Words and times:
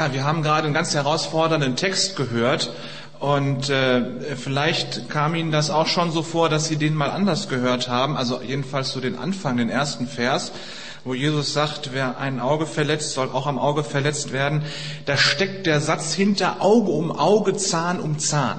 Ja, 0.00 0.14
wir 0.14 0.24
haben 0.24 0.42
gerade 0.42 0.64
einen 0.64 0.72
ganz 0.72 0.94
herausfordernden 0.94 1.76
Text 1.76 2.16
gehört 2.16 2.72
und 3.18 3.68
äh, 3.68 4.34
vielleicht 4.34 5.10
kam 5.10 5.34
Ihnen 5.34 5.50
das 5.50 5.68
auch 5.68 5.86
schon 5.86 6.10
so 6.10 6.22
vor, 6.22 6.48
dass 6.48 6.68
Sie 6.68 6.76
den 6.76 6.94
mal 6.94 7.10
anders 7.10 7.50
gehört 7.50 7.90
haben, 7.90 8.16
also 8.16 8.40
jedenfalls 8.40 8.92
so 8.92 9.00
den 9.00 9.18
Anfang, 9.18 9.58
den 9.58 9.68
ersten 9.68 10.06
Vers, 10.06 10.52
wo 11.04 11.12
Jesus 11.12 11.52
sagt, 11.52 11.90
wer 11.92 12.16
ein 12.16 12.40
Auge 12.40 12.64
verletzt, 12.64 13.12
soll 13.12 13.28
auch 13.28 13.46
am 13.46 13.58
Auge 13.58 13.84
verletzt 13.84 14.32
werden. 14.32 14.62
Da 15.04 15.18
steckt 15.18 15.66
der 15.66 15.82
Satz 15.82 16.14
hinter 16.14 16.62
Auge 16.62 16.92
um 16.92 17.12
Auge, 17.12 17.54
Zahn 17.54 18.00
um 18.00 18.18
Zahn. 18.18 18.58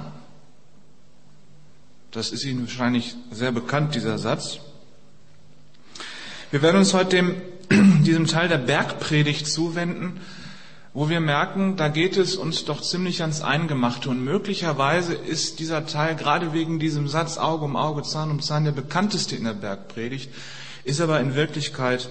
Das 2.11 2.29
ist 2.29 2.45
Ihnen 2.45 2.67
wahrscheinlich 2.67 3.15
sehr 3.31 3.51
bekannt, 3.51 3.95
dieser 3.95 4.19
Satz. 4.19 4.59
Wir 6.51 6.61
werden 6.61 6.77
uns 6.77 6.93
heute 6.93 7.15
dem, 7.15 7.41
diesem 8.03 8.27
Teil 8.27 8.47
der 8.47 8.59
Bergpredigt 8.59 9.47
zuwenden 9.47 10.21
wo 10.93 11.07
wir 11.07 11.21
merken, 11.21 11.77
da 11.77 11.87
geht 11.87 12.17
es 12.17 12.35
uns 12.35 12.65
doch 12.65 12.81
ziemlich 12.81 13.21
ans 13.21 13.41
Eingemachte. 13.41 14.09
Und 14.09 14.23
möglicherweise 14.23 15.13
ist 15.13 15.59
dieser 15.59 15.85
Teil 15.85 16.15
gerade 16.15 16.53
wegen 16.53 16.79
diesem 16.79 17.07
Satz 17.07 17.37
Auge 17.37 17.65
um 17.65 17.77
Auge, 17.77 18.03
Zahn 18.03 18.29
um 18.29 18.41
Zahn 18.41 18.65
der 18.65 18.73
bekannteste 18.73 19.35
in 19.35 19.45
der 19.45 19.53
Bergpredigt, 19.53 20.29
ist 20.83 20.99
aber 20.99 21.19
in 21.21 21.35
Wirklichkeit 21.35 22.09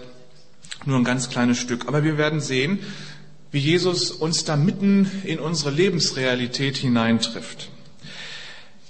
nur 0.87 0.97
ein 0.97 1.05
ganz 1.05 1.29
kleines 1.29 1.59
Stück. 1.59 1.88
Aber 1.88 2.05
wir 2.05 2.16
werden 2.16 2.41
sehen, 2.41 2.79
wie 3.51 3.59
Jesus 3.59 4.12
uns 4.12 4.45
da 4.45 4.57
mitten 4.57 5.10
in 5.24 5.41
unsere 5.41 5.71
Lebensrealität 5.71 6.79
hineintrifft. 6.79 7.69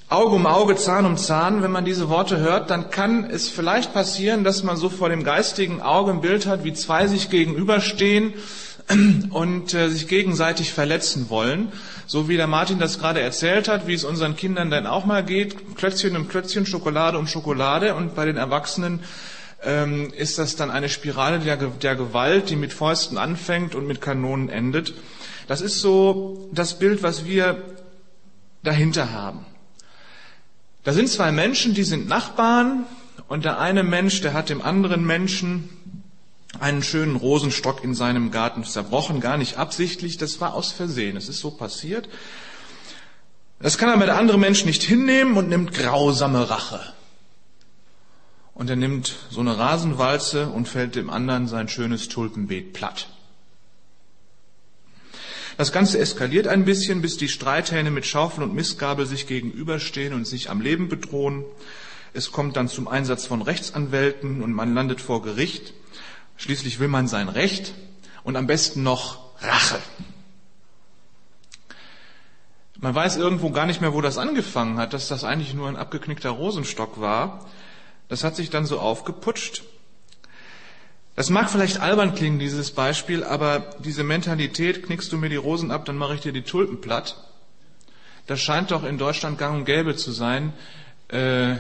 Auge 0.09 0.35
um 0.35 0.47
Auge, 0.47 0.77
Zahn 0.77 1.07
um 1.07 1.17
Zahn, 1.17 1.63
wenn 1.63 1.71
man 1.71 1.85
diese 1.85 2.09
Worte 2.09 2.39
hört, 2.39 2.71
dann 2.71 2.91
kann 2.91 3.31
es 3.31 3.49
vielleicht 3.49 3.95
passieren, 3.95 4.45
dass 4.45 4.63
man 4.63 4.77
so 4.77 4.89
vor 4.89 5.09
dem 5.09 5.25
geistigen 5.25 5.81
Auge 5.81 6.11
ein 6.11 6.21
Bild 6.21 6.47
hat, 6.47 6.63
wie 6.65 6.75
zwei 6.75 7.07
sich 7.07 7.31
gegenüberstehen 7.31 8.35
und 9.31 9.75
äh, 9.75 9.89
sich 9.89 10.09
gegenseitig 10.09 10.73
verletzen 10.73 11.31
wollen. 11.31 11.73
So 12.07 12.29
wie 12.29 12.37
der 12.37 12.47
Martin 12.47 12.79
das 12.79 12.99
gerade 12.99 13.21
erzählt 13.21 13.69
hat, 13.69 13.87
wie 13.87 13.95
es 13.95 14.05
unseren 14.05 14.37
Kindern 14.37 14.71
dann 14.71 14.87
auch 14.87 15.05
mal 15.05 15.25
geht. 15.25 15.77
Klötzchen 15.77 16.17
um 16.17 16.29
Klötzchen, 16.29 16.67
Schokolade 16.67 17.19
um 17.19 17.27
Schokolade. 17.27 17.95
Und 17.95 18.15
bei 18.15 18.25
den 18.25 18.37
Erwachsenen 18.37 19.01
ähm, 19.63 20.13
ist 20.17 20.39
das 20.39 20.57
dann 20.57 20.71
eine 20.71 20.89
Spirale 20.89 21.39
der, 21.39 21.57
der 21.57 21.97
Gewalt, 21.97 22.51
die 22.51 22.57
mit 22.57 22.73
Fäusten 22.73 23.19
anfängt 23.19 23.75
und 23.75 23.87
mit 23.87 24.01
Kanonen 24.01 24.49
endet. 24.49 24.95
Das 25.47 25.61
ist 25.61 25.81
so 25.81 26.49
das 26.53 26.79
Bild, 26.79 27.03
was 27.03 27.25
wir 27.25 27.63
dahinter 28.63 29.13
haben. 29.13 29.47
Da 30.85 30.93
sind 30.93 31.09
zwei 31.09 31.31
Menschen, 31.31 31.75
die 31.75 31.83
sind 31.83 32.09
Nachbarn 32.09 32.87
und 33.29 33.45
der 33.45 33.59
eine 33.59 33.83
Mensch, 33.83 34.21
der 34.23 34.33
hat 34.33 34.49
dem 34.49 34.63
anderen 34.63 35.07
Menschen 35.07 35.69
einen 36.59 36.83
schönen 36.83 37.17
Rosenstock 37.17 37.85
in 37.85 37.95
seinem 37.95 38.31
Garten 38.31 38.65
zerbrochen, 38.65 39.21
gar 39.21 39.37
nicht 39.37 39.57
absichtlich, 39.57 40.17
das 40.17 40.41
war 40.41 40.55
aus 40.55 40.73
Versehen, 40.73 41.17
es 41.17 41.29
ist 41.29 41.41
so 41.41 41.51
passiert. 41.51 42.09
Das 43.61 43.79
kann 43.79 43.91
aber 43.91 44.07
der 44.07 44.17
andere 44.17 44.39
Mensch 44.39 44.65
nicht 44.65 44.83
hinnehmen 44.83 45.37
und 45.37 45.49
nimmt 45.49 45.73
grausame 45.73 46.49
Rache. 46.51 46.81
Und 48.55 48.69
er 48.69 48.77
nimmt 48.77 49.17
so 49.31 49.41
eine 49.41 49.59
Rasenwalze 49.59 50.49
und 50.49 50.67
fällt 50.67 50.95
dem 50.95 51.09
anderen 51.09 51.47
sein 51.47 51.69
schönes 51.69 52.09
Tulpenbeet 52.09 52.73
platt. 52.73 53.09
Das 55.57 55.73
Ganze 55.73 55.99
eskaliert 55.99 56.47
ein 56.47 56.65
bisschen, 56.65 57.03
bis 57.03 57.19
die 57.19 57.29
Streithähne 57.29 57.91
mit 57.91 58.07
Schaufel 58.07 58.43
und 58.43 58.55
Mistgabel 58.55 59.05
sich 59.05 59.27
gegenüberstehen 59.27 60.15
und 60.15 60.27
sich 60.27 60.49
am 60.49 60.63
Leben 60.63 60.89
bedrohen. 60.89 61.45
Es 62.15 62.33
kommt 62.33 62.57
dann 62.57 62.69
zum 62.69 62.89
Einsatz 62.89 63.27
von 63.27 63.43
Rechtsanwälten 63.43 64.43
und 64.43 64.53
man 64.53 64.75
landet 64.75 65.03
vor 65.03 65.21
Gericht. 65.21 65.75
Schließlich 66.41 66.81
will 66.81 66.89
man 66.89 67.07
sein 67.07 67.29
Recht 67.29 67.75
und 68.25 68.35
am 68.35 68.47
besten 68.47 68.83
noch 68.83 69.19
Rache. 69.43 69.79
Man 72.79 72.95
weiß 72.95 73.19
irgendwo 73.19 73.51
gar 73.51 73.67
nicht 73.67 73.83
mehr, 73.83 73.93
wo 73.93 74.01
das 74.01 74.17
angefangen 74.17 74.79
hat, 74.79 74.95
dass 74.95 75.07
das 75.07 75.23
eigentlich 75.23 75.53
nur 75.53 75.69
ein 75.69 75.77
abgeknickter 75.77 76.31
Rosenstock 76.31 76.99
war. 76.99 77.45
Das 78.09 78.25
hat 78.25 78.37
sich 78.37 78.49
dann 78.49 78.65
so 78.65 78.81
aufgeputscht. 78.81 79.65
Das 81.15 81.29
mag 81.29 81.51
vielleicht 81.51 81.79
albern 81.81 82.15
klingen, 82.15 82.39
dieses 82.39 82.71
Beispiel, 82.71 83.23
aber 83.23 83.75
diese 83.81 84.03
Mentalität, 84.03 84.83
knickst 84.83 85.13
du 85.13 85.19
mir 85.19 85.29
die 85.29 85.37
Rosen 85.37 85.71
ab, 85.71 85.85
dann 85.85 85.99
mache 85.99 86.15
ich 86.15 86.23
dir 86.23 86.33
die 86.33 86.41
Tulpen 86.41 86.81
platt. 86.81 87.23
Das 88.27 88.41
scheint 88.41 88.71
doch 88.71 88.85
in 88.85 88.97
Deutschland 88.97 89.37
gang 89.37 89.59
und 89.59 89.65
gäbe 89.67 89.95
zu 89.95 90.11
sein. 90.11 90.55
Äh, 91.09 91.57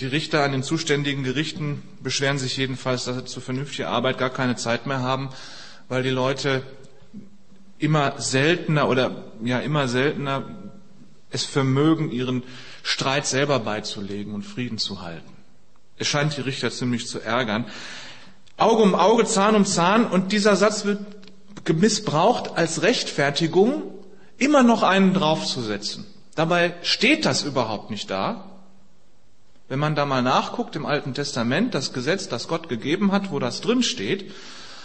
die 0.00 0.06
Richter 0.06 0.42
an 0.42 0.52
den 0.52 0.62
zuständigen 0.62 1.22
Gerichten 1.22 1.82
beschweren 2.02 2.38
sich 2.38 2.56
jedenfalls, 2.56 3.04
dass 3.04 3.16
sie 3.16 3.24
zu 3.24 3.40
vernünftiger 3.40 3.88
Arbeit 3.88 4.18
gar 4.18 4.30
keine 4.30 4.56
Zeit 4.56 4.86
mehr 4.86 5.00
haben, 5.00 5.30
weil 5.88 6.02
die 6.02 6.10
Leute 6.10 6.62
immer 7.78 8.20
seltener 8.20 8.88
oder 8.88 9.24
ja 9.42 9.58
immer 9.58 9.88
seltener 9.88 10.44
es 11.30 11.44
vermögen, 11.44 12.10
ihren 12.10 12.42
Streit 12.82 13.26
selber 13.26 13.58
beizulegen 13.58 14.34
und 14.34 14.42
Frieden 14.42 14.78
zu 14.78 15.02
halten. 15.02 15.32
Es 15.98 16.06
scheint 16.06 16.36
die 16.36 16.42
Richter 16.42 16.70
ziemlich 16.70 17.06
zu 17.06 17.20
ärgern. 17.20 17.66
Auge 18.56 18.82
um 18.82 18.94
Auge, 18.94 19.24
Zahn 19.24 19.56
um 19.56 19.64
Zahn 19.64 20.06
und 20.06 20.32
dieser 20.32 20.56
Satz 20.56 20.84
wird 20.84 21.00
missbraucht 21.74 22.56
als 22.56 22.82
Rechtfertigung, 22.82 23.82
immer 24.36 24.62
noch 24.62 24.82
einen 24.82 25.14
draufzusetzen. 25.14 26.06
Dabei 26.34 26.74
steht 26.82 27.24
das 27.24 27.44
überhaupt 27.44 27.90
nicht 27.90 28.10
da. 28.10 28.51
Wenn 29.72 29.78
man 29.78 29.94
da 29.94 30.04
mal 30.04 30.20
nachguckt 30.20 30.76
im 30.76 30.84
Alten 30.84 31.14
Testament, 31.14 31.72
das 31.74 31.94
Gesetz, 31.94 32.28
das 32.28 32.46
Gott 32.46 32.68
gegeben 32.68 33.10
hat, 33.10 33.30
wo 33.30 33.38
das 33.38 33.62
drin 33.62 33.82
steht, 33.82 34.30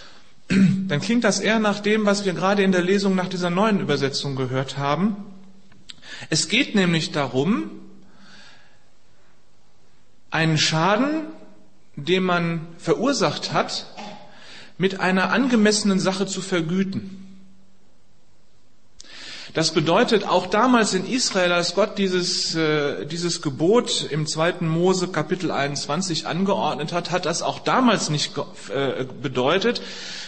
dann 0.47 1.01
klingt 1.01 1.25
das 1.25 1.41
eher 1.41 1.59
nach 1.59 1.81
dem, 1.81 2.05
was 2.05 2.23
wir 2.23 2.31
gerade 2.31 2.63
in 2.63 2.71
der 2.71 2.83
Lesung 2.83 3.13
nach 3.13 3.27
dieser 3.27 3.49
neuen 3.49 3.81
Übersetzung 3.81 4.37
gehört 4.37 4.77
haben. 4.77 5.17
Es 6.29 6.47
geht 6.47 6.73
nämlich 6.73 7.11
darum, 7.11 7.69
einen 10.31 10.57
Schaden, 10.57 11.23
den 11.97 12.23
man 12.23 12.61
verursacht 12.77 13.51
hat, 13.51 13.87
mit 14.77 15.01
einer 15.01 15.33
angemessenen 15.33 15.99
Sache 15.99 16.27
zu 16.27 16.41
vergüten. 16.41 17.26
Das 19.57 19.71
bedeutet, 19.71 20.23
auch 20.23 20.45
damals 20.45 20.93
in 20.93 21.07
Israel, 21.07 21.51
als 21.51 21.73
Gott 21.73 21.97
dieses, 21.97 22.53
äh, 22.53 23.07
dieses 23.07 23.41
Gebot 23.41 24.05
im 24.07 24.27
zweiten 24.27 24.67
Mose 24.67 25.07
Kapitel 25.07 25.49
21 25.49 26.27
angeordnet 26.27 26.93
hat, 26.93 27.09
hat 27.09 27.25
das 27.25 27.41
auch 27.41 27.57
damals 27.57 28.11
nicht 28.11 28.37
äh, 28.71 29.05
bedeutet, 29.19 29.81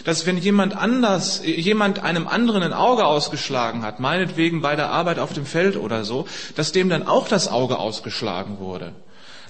dass 0.03 0.25
wenn 0.25 0.39
jemand 0.39 0.75
anders, 0.75 1.43
jemand 1.45 2.01
einem 2.01 2.27
anderen 2.27 2.63
ein 2.63 2.73
Auge 2.73 3.05
ausgeschlagen 3.05 3.83
hat, 3.83 3.99
meinetwegen 3.99 4.61
bei 4.61 4.75
der 4.75 4.89
Arbeit 4.89 5.19
auf 5.19 5.31
dem 5.31 5.45
Feld 5.45 5.77
oder 5.77 6.05
so, 6.05 6.25
dass 6.55 6.71
dem 6.71 6.89
dann 6.89 7.05
auch 7.05 7.27
das 7.27 7.47
Auge 7.49 7.77
ausgeschlagen 7.77 8.57
wurde 8.57 8.93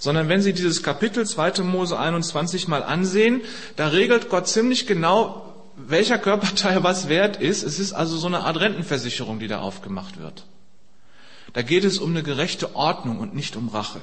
sondern 0.01 0.29
wenn 0.29 0.41
Sie 0.41 0.53
dieses 0.53 0.81
Kapitel 0.81 1.25
2. 1.25 1.61
Mose 1.63 1.99
21 1.99 2.69
mal 2.69 2.83
ansehen, 2.83 3.41
da 3.75 3.89
regelt 3.89 4.29
Gott 4.29 4.47
ziemlich 4.47 4.87
genau, 4.87 5.48
welcher 5.87 6.17
Körperteil 6.17 6.83
was 6.83 7.09
wert 7.09 7.37
ist. 7.37 7.63
Es 7.63 7.79
ist 7.79 7.93
also 7.93 8.17
so 8.17 8.27
eine 8.27 8.41
Art 8.41 8.59
Rentenversicherung, 8.59 9.39
die 9.39 9.47
da 9.47 9.59
aufgemacht 9.59 10.19
wird. 10.19 10.45
Da 11.53 11.61
geht 11.61 11.83
es 11.83 11.97
um 11.97 12.11
eine 12.11 12.23
gerechte 12.23 12.75
Ordnung 12.75 13.19
und 13.19 13.33
nicht 13.35 13.55
um 13.55 13.69
Rache. 13.69 14.01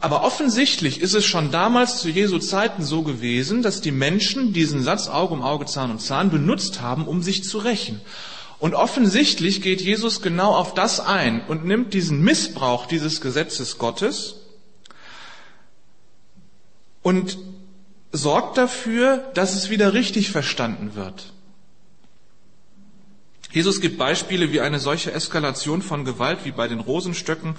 Aber 0.00 0.22
offensichtlich 0.22 1.00
ist 1.00 1.14
es 1.14 1.24
schon 1.24 1.50
damals 1.50 1.98
zu 2.00 2.08
Jesu 2.08 2.38
Zeiten 2.38 2.84
so 2.84 3.02
gewesen, 3.02 3.62
dass 3.62 3.80
die 3.80 3.90
Menschen 3.90 4.52
diesen 4.52 4.82
Satz 4.82 5.08
Auge 5.08 5.34
um 5.34 5.42
Auge, 5.42 5.66
Zahn 5.66 5.90
um 5.90 5.98
Zahn 5.98 6.30
benutzt 6.30 6.80
haben, 6.80 7.06
um 7.08 7.22
sich 7.22 7.42
zu 7.42 7.58
rächen. 7.58 8.00
Und 8.60 8.74
offensichtlich 8.74 9.62
geht 9.62 9.80
Jesus 9.80 10.20
genau 10.20 10.54
auf 10.54 10.74
das 10.74 11.00
ein 11.00 11.44
und 11.46 11.64
nimmt 11.64 11.94
diesen 11.94 12.22
Missbrauch 12.22 12.86
dieses 12.86 13.20
Gesetzes 13.20 13.78
Gottes 13.78 14.36
und 17.02 17.38
sorgt 18.12 18.58
dafür, 18.58 19.18
dass 19.34 19.54
es 19.54 19.70
wieder 19.70 19.92
richtig 19.92 20.30
verstanden 20.30 20.94
wird. 20.94 21.32
Jesus 23.50 23.80
gibt 23.80 23.98
Beispiele, 23.98 24.52
wie 24.52 24.60
eine 24.60 24.78
solche 24.78 25.12
Eskalation 25.12 25.82
von 25.82 26.04
Gewalt, 26.04 26.40
wie 26.44 26.52
bei 26.52 26.68
den 26.68 26.80
Rosenstöcken 26.80 27.56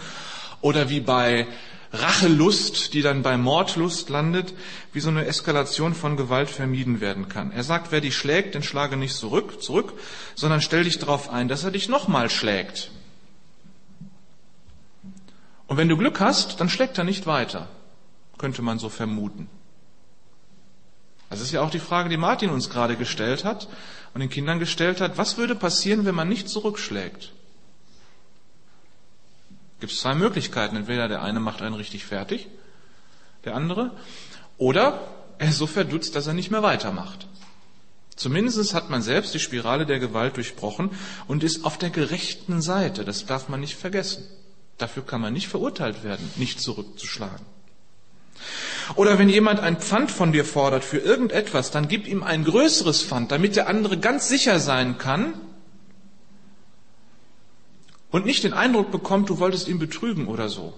oder 0.61 0.89
wie 0.89 0.99
bei 0.99 1.47
Rachelust, 1.91 2.93
die 2.93 3.01
dann 3.01 3.23
bei 3.23 3.37
Mordlust 3.37 4.09
landet, 4.09 4.53
wie 4.93 4.99
so 4.99 5.09
eine 5.09 5.25
Eskalation 5.25 5.95
von 5.95 6.17
Gewalt 6.17 6.49
vermieden 6.51 7.01
werden 7.01 7.29
kann. 7.29 7.51
Er 7.51 7.63
sagt, 7.63 7.91
wer 7.91 8.01
dich 8.01 8.15
schlägt, 8.15 8.53
den 8.53 8.61
schlage 8.61 8.97
nicht 8.97 9.15
zurück, 9.15 9.63
zurück, 9.63 9.93
sondern 10.35 10.61
stell 10.61 10.83
dich 10.83 10.99
darauf 10.99 11.29
ein, 11.29 11.47
dass 11.47 11.63
er 11.63 11.71
dich 11.71 11.89
nochmal 11.89 12.29
schlägt. 12.29 12.91
Und 15.65 15.77
wenn 15.77 15.89
du 15.89 15.97
Glück 15.97 16.19
hast, 16.19 16.59
dann 16.59 16.69
schlägt 16.69 16.97
er 16.99 17.03
nicht 17.03 17.25
weiter, 17.25 17.67
könnte 18.37 18.61
man 18.61 18.77
so 18.77 18.89
vermuten. 18.89 19.49
Das 21.29 21.41
ist 21.41 21.51
ja 21.51 21.61
auch 21.61 21.69
die 21.69 21.79
Frage, 21.79 22.09
die 22.09 22.17
Martin 22.17 22.49
uns 22.49 22.69
gerade 22.69 22.95
gestellt 22.95 23.45
hat 23.45 23.67
und 24.13 24.21
den 24.21 24.29
Kindern 24.29 24.59
gestellt 24.59 24.99
hat. 25.01 25.17
Was 25.17 25.37
würde 25.37 25.55
passieren, 25.55 26.05
wenn 26.05 26.15
man 26.15 26.27
nicht 26.27 26.49
zurückschlägt? 26.49 27.31
Gibt 29.79 29.93
es 29.93 29.99
zwei 29.99 30.15
Möglichkeiten. 30.15 30.75
Entweder 30.75 31.07
der 31.07 31.21
eine 31.21 31.39
macht 31.39 31.61
einen 31.61 31.75
richtig 31.75 32.05
fertig, 32.05 32.47
der 33.45 33.55
andere, 33.55 33.91
oder 34.57 34.99
er 35.37 35.49
ist 35.49 35.57
so 35.57 35.67
verdutzt, 35.67 36.15
dass 36.15 36.27
er 36.27 36.33
nicht 36.33 36.51
mehr 36.51 36.63
weitermacht. 36.63 37.27
Zumindest 38.15 38.73
hat 38.73 38.89
man 38.89 39.01
selbst 39.01 39.33
die 39.33 39.39
Spirale 39.39 39.85
der 39.85 39.99
Gewalt 39.99 40.35
durchbrochen 40.35 40.91
und 41.27 41.43
ist 41.43 41.63
auf 41.63 41.77
der 41.77 41.89
gerechten 41.89 42.61
Seite. 42.61 43.05
Das 43.05 43.25
darf 43.25 43.47
man 43.47 43.61
nicht 43.61 43.75
vergessen. 43.75 44.25
Dafür 44.77 45.05
kann 45.05 45.21
man 45.21 45.31
nicht 45.31 45.47
verurteilt 45.47 46.03
werden, 46.03 46.29
nicht 46.35 46.59
zurückzuschlagen. 46.59 47.45
Oder 48.95 49.19
wenn 49.19 49.29
jemand 49.29 49.59
ein 49.59 49.77
Pfand 49.77 50.11
von 50.11 50.31
dir 50.31 50.45
fordert 50.45 50.83
für 50.83 50.97
irgendetwas, 50.97 51.71
dann 51.71 51.87
gib 51.87 52.07
ihm 52.07 52.23
ein 52.23 52.43
größeres 52.43 53.03
Pfand, 53.03 53.31
damit 53.31 53.55
der 53.55 53.67
andere 53.67 53.97
ganz 53.97 54.27
sicher 54.27 54.59
sein 54.59 54.97
kann 54.97 55.33
und 58.11 58.25
nicht 58.25 58.43
den 58.43 58.53
Eindruck 58.53 58.91
bekommt, 58.91 59.29
du 59.29 59.39
wolltest 59.39 59.67
ihn 59.67 59.79
betrügen 59.79 60.27
oder 60.27 60.49
so. 60.49 60.73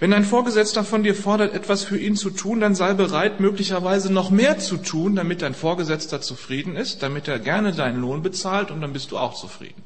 Wenn 0.00 0.12
dein 0.12 0.24
Vorgesetzter 0.24 0.84
von 0.84 1.02
dir 1.02 1.14
fordert, 1.14 1.54
etwas 1.54 1.82
für 1.82 1.98
ihn 1.98 2.14
zu 2.14 2.30
tun, 2.30 2.60
dann 2.60 2.76
sei 2.76 2.94
bereit, 2.94 3.40
möglicherweise 3.40 4.12
noch 4.12 4.30
mehr 4.30 4.58
zu 4.58 4.76
tun, 4.76 5.16
damit 5.16 5.42
dein 5.42 5.54
Vorgesetzter 5.54 6.20
zufrieden 6.20 6.76
ist, 6.76 7.02
damit 7.02 7.26
er 7.26 7.40
gerne 7.40 7.72
deinen 7.72 8.00
Lohn 8.00 8.22
bezahlt 8.22 8.70
und 8.70 8.80
dann 8.80 8.92
bist 8.92 9.10
du 9.10 9.18
auch 9.18 9.34
zufrieden. 9.34 9.82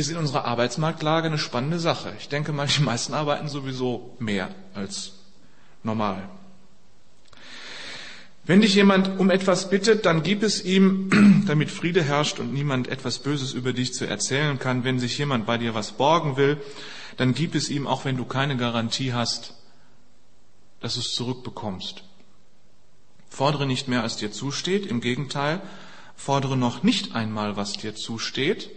Ist 0.00 0.08
in 0.08 0.16
unserer 0.16 0.46
Arbeitsmarktlage 0.46 1.26
eine 1.26 1.36
spannende 1.36 1.78
Sache. 1.78 2.14
Ich 2.18 2.30
denke 2.30 2.52
mal, 2.52 2.66
die 2.66 2.80
meisten 2.90 3.12
arbeiten 3.12 3.48
sowieso 3.48 4.16
mehr 4.18 4.48
als 4.72 5.12
normal. 5.82 6.26
Wenn 8.46 8.62
dich 8.62 8.74
jemand 8.74 9.20
um 9.20 9.28
etwas 9.28 9.68
bittet, 9.68 10.06
dann 10.06 10.22
gib 10.22 10.42
es 10.42 10.64
ihm, 10.64 11.44
damit 11.46 11.70
Friede 11.70 12.02
herrscht 12.02 12.38
und 12.38 12.50
niemand 12.50 12.88
etwas 12.88 13.18
Böses 13.18 13.52
über 13.52 13.74
dich 13.74 13.92
zu 13.92 14.06
erzählen 14.06 14.58
kann. 14.58 14.84
Wenn 14.84 14.98
sich 14.98 15.18
jemand 15.18 15.44
bei 15.44 15.58
dir 15.58 15.74
was 15.74 15.92
borgen 15.92 16.38
will, 16.38 16.56
dann 17.18 17.34
gib 17.34 17.54
es 17.54 17.68
ihm, 17.68 17.86
auch 17.86 18.06
wenn 18.06 18.16
du 18.16 18.24
keine 18.24 18.56
Garantie 18.56 19.12
hast, 19.12 19.52
dass 20.80 20.94
du 20.94 21.00
es 21.00 21.12
zurückbekommst. 21.12 22.04
Fordere 23.28 23.66
nicht 23.66 23.86
mehr, 23.86 24.02
als 24.02 24.16
dir 24.16 24.32
zusteht. 24.32 24.86
Im 24.86 25.02
Gegenteil, 25.02 25.60
fordere 26.16 26.56
noch 26.56 26.82
nicht 26.82 27.14
einmal, 27.14 27.58
was 27.58 27.74
dir 27.74 27.94
zusteht 27.94 28.70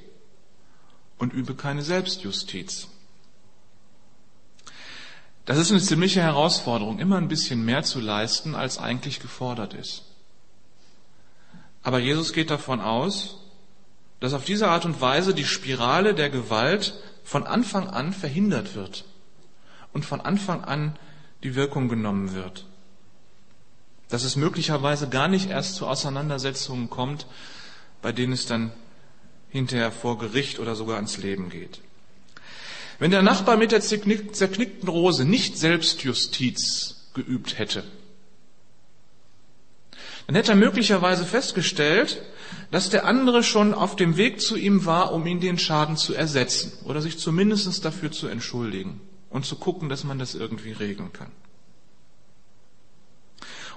und 1.24 1.34
übe 1.34 1.56
keine 1.56 1.82
Selbstjustiz. 1.82 2.88
Das 5.46 5.58
ist 5.58 5.72
eine 5.72 5.82
ziemliche 5.82 6.22
Herausforderung, 6.22 7.00
immer 7.00 7.18
ein 7.18 7.28
bisschen 7.28 7.66
mehr 7.66 7.84
zu 7.84 8.00
leisten, 8.00 8.56
als 8.56 8.78
eigentlich 8.78 9.20
gefordert 9.20 9.74
ist. 9.74 10.04
Aber 11.82 12.00
Jesus 12.00 12.32
geht 12.32 12.50
davon 12.50 12.80
aus, 12.80 13.40
dass 14.20 14.34
auf 14.34 14.46
diese 14.46 14.70
Art 14.70 14.86
und 14.86 15.02
Weise 15.02 15.34
die 15.34 15.44
Spirale 15.44 16.14
der 16.14 16.30
Gewalt 16.30 16.94
von 17.24 17.46
Anfang 17.46 17.90
an 17.90 18.14
verhindert 18.14 18.76
wird 18.76 19.06
und 19.92 20.06
von 20.06 20.22
Anfang 20.22 20.64
an 20.64 20.98
die 21.44 21.56
Wirkung 21.56 21.90
genommen 21.90 22.34
wird. 22.34 22.66
Dass 24.10 24.24
es 24.24 24.36
möglicherweise 24.36 25.10
gar 25.10 25.28
nicht 25.28 25.50
erst 25.50 25.76
zu 25.76 25.88
Auseinandersetzungen 25.88 26.90
kommt, 26.90 27.28
bei 28.02 28.12
denen 28.12 28.34
es 28.34 28.46
dann 28.46 28.72
hinterher 29.54 29.92
vor 29.92 30.18
Gericht 30.18 30.60
oder 30.60 30.76
sogar 30.76 30.96
ans 30.96 31.18
Leben 31.18 31.50
geht. 31.50 31.80
Wenn 32.98 33.12
der 33.12 33.22
Nachbar 33.22 33.56
mit 33.56 33.72
der 33.72 33.82
zerknickten 33.82 34.90
Rose 34.90 35.26
nicht 35.26 35.58
Selbstjustiz 35.58 37.10
geübt 37.14 37.60
hätte, 37.60 37.84
dann 40.26 40.36
hätte 40.36 40.54
er 40.54 40.58
möglicherweise 40.58 41.26
festgestellt, 41.26 42.24
dass 42.72 42.90
der 42.90 43.06
andere 43.06 43.44
schon 43.44 43.76
auf 43.76 43.96
dem 43.96 44.18
Weg 44.18 44.42
zu 44.42 44.56
ihm 44.56 44.86
war, 44.86 45.14
um 45.14 45.28
ihn 45.28 45.40
den 45.40 45.60
Schaden 45.60 45.98
zu 45.98 46.16
ersetzen 46.16 46.74
oder 46.86 47.02
sich 47.02 47.20
zumindest 47.20 47.86
dafür 47.86 48.12
zu 48.12 48.28
entschuldigen 48.28 49.02
und 49.30 49.46
zu 49.46 49.56
gucken, 49.58 49.88
dass 49.88 50.04
man 50.04 50.18
das 50.18 50.34
irgendwie 50.34 50.72
regeln 50.72 51.14
kann. 51.14 51.32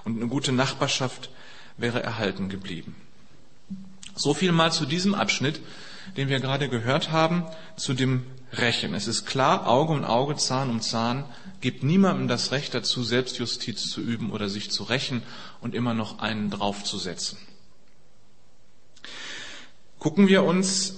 Und 0.05 0.17
eine 0.17 0.27
gute 0.27 0.53
Nachbarschaft 0.53 1.29
wäre 1.77 2.01
erhalten 2.01 2.49
geblieben. 2.49 2.95
So 4.17 4.33
viel 4.33 4.51
mal 4.51 4.71
zu 4.71 4.85
diesem 4.85 5.13
Abschnitt, 5.13 5.61
den 6.17 6.27
wir 6.27 6.39
gerade 6.39 6.69
gehört 6.69 7.11
haben, 7.11 7.45
zu 7.75 7.93
dem 7.93 8.25
rächen. 8.51 8.95
Es 8.95 9.07
ist 9.07 9.25
klar, 9.25 9.67
Auge 9.67 9.93
um 9.93 10.03
Auge, 10.03 10.35
Zahn 10.35 10.69
um 10.69 10.81
Zahn 10.81 11.25
gibt 11.61 11.83
niemandem 11.83 12.27
das 12.27 12.51
Recht 12.51 12.73
dazu, 12.73 13.03
Selbstjustiz 13.03 13.89
zu 13.89 14.01
üben 14.01 14.31
oder 14.31 14.49
sich 14.49 14.71
zu 14.71 14.83
rächen 14.83 15.21
und 15.61 15.75
immer 15.75 15.93
noch 15.93 16.19
einen 16.19 16.49
draufzusetzen. 16.49 17.37
Gucken 19.99 20.27
wir 20.27 20.43
uns 20.43 20.95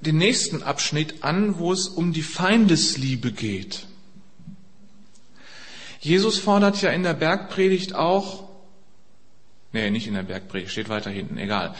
den 0.00 0.18
nächsten 0.18 0.62
Abschnitt 0.62 1.22
an, 1.22 1.58
wo 1.58 1.72
es 1.72 1.86
um 1.86 2.12
die 2.12 2.22
Feindesliebe 2.22 3.30
geht. 3.30 3.86
Jesus 6.00 6.38
fordert 6.38 6.82
ja 6.82 6.90
in 6.90 7.04
der 7.04 7.14
Bergpredigt 7.14 7.94
auch, 7.94 8.48
nee, 9.72 9.90
nicht 9.90 10.08
in 10.08 10.14
der 10.14 10.24
Bergpredigt, 10.24 10.72
steht 10.72 10.88
weiter 10.88 11.10
hinten, 11.10 11.38
egal. 11.38 11.76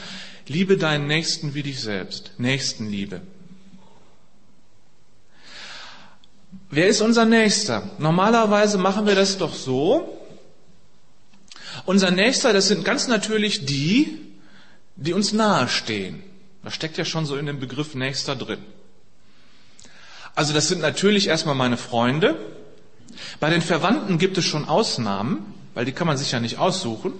Liebe 0.48 0.76
deinen 0.76 1.06
Nächsten 1.06 1.54
wie 1.54 1.62
dich 1.62 1.80
selbst. 1.80 2.32
Nächstenliebe. 2.38 3.20
Wer 6.70 6.88
ist 6.88 7.00
unser 7.00 7.24
Nächster? 7.24 7.90
Normalerweise 7.98 8.78
machen 8.78 9.06
wir 9.06 9.14
das 9.14 9.38
doch 9.38 9.54
so. 9.54 10.18
Unser 11.86 12.10
Nächster, 12.10 12.52
das 12.52 12.68
sind 12.68 12.84
ganz 12.84 13.08
natürlich 13.08 13.66
die, 13.66 14.18
die 14.96 15.12
uns 15.12 15.32
nahestehen. 15.32 16.22
Das 16.62 16.74
steckt 16.74 16.96
ja 16.96 17.04
schon 17.04 17.26
so 17.26 17.36
in 17.36 17.46
dem 17.46 17.60
Begriff 17.60 17.94
Nächster 17.94 18.36
drin. 18.36 18.60
Also 20.34 20.52
das 20.52 20.68
sind 20.68 20.80
natürlich 20.80 21.26
erstmal 21.28 21.54
meine 21.54 21.76
Freunde. 21.76 22.38
Bei 23.40 23.50
den 23.50 23.62
Verwandten 23.62 24.18
gibt 24.18 24.38
es 24.38 24.44
schon 24.44 24.66
Ausnahmen, 24.66 25.54
weil 25.74 25.84
die 25.84 25.92
kann 25.92 26.06
man 26.06 26.16
sich 26.16 26.32
ja 26.32 26.40
nicht 26.40 26.58
aussuchen. 26.58 27.12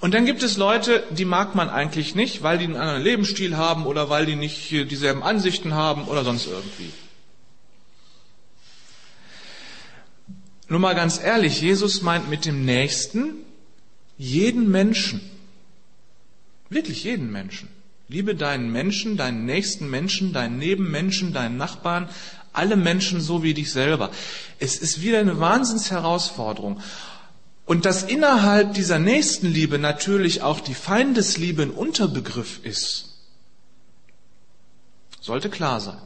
Und 0.00 0.12
dann 0.12 0.26
gibt 0.26 0.42
es 0.42 0.56
Leute, 0.56 1.02
die 1.10 1.24
mag 1.24 1.54
man 1.54 1.70
eigentlich 1.70 2.14
nicht, 2.14 2.42
weil 2.42 2.58
die 2.58 2.64
einen 2.64 2.76
anderen 2.76 3.02
Lebensstil 3.02 3.56
haben 3.56 3.86
oder 3.86 4.10
weil 4.10 4.26
die 4.26 4.36
nicht 4.36 4.70
dieselben 4.70 5.22
Ansichten 5.22 5.74
haben 5.74 6.04
oder 6.04 6.22
sonst 6.22 6.46
irgendwie. 6.46 6.92
Nur 10.68 10.80
mal 10.80 10.94
ganz 10.94 11.20
ehrlich, 11.22 11.60
Jesus 11.60 12.02
meint 12.02 12.28
mit 12.28 12.44
dem 12.44 12.64
Nächsten 12.64 13.34
jeden 14.18 14.70
Menschen. 14.70 15.20
Wirklich 16.68 17.04
jeden 17.04 17.30
Menschen. 17.30 17.68
Liebe 18.08 18.34
deinen 18.34 18.70
Menschen, 18.70 19.16
deinen 19.16 19.44
nächsten 19.44 19.88
Menschen, 19.88 20.32
deinen 20.32 20.58
Nebenmenschen, 20.58 21.32
deinen 21.32 21.56
Nachbarn, 21.56 22.08
alle 22.52 22.76
Menschen 22.76 23.20
so 23.20 23.42
wie 23.42 23.54
dich 23.54 23.70
selber. 23.70 24.10
Es 24.58 24.76
ist 24.76 25.02
wieder 25.02 25.20
eine 25.20 25.38
Wahnsinnsherausforderung. 25.40 26.80
Und 27.66 27.84
dass 27.84 28.04
innerhalb 28.04 28.74
dieser 28.74 29.00
Nächstenliebe 29.00 29.78
natürlich 29.78 30.42
auch 30.42 30.60
die 30.60 30.74
Feindesliebe 30.74 31.62
ein 31.62 31.72
Unterbegriff 31.72 32.60
ist, 32.62 33.16
sollte 35.20 35.50
klar 35.50 35.80
sein. 35.80 35.98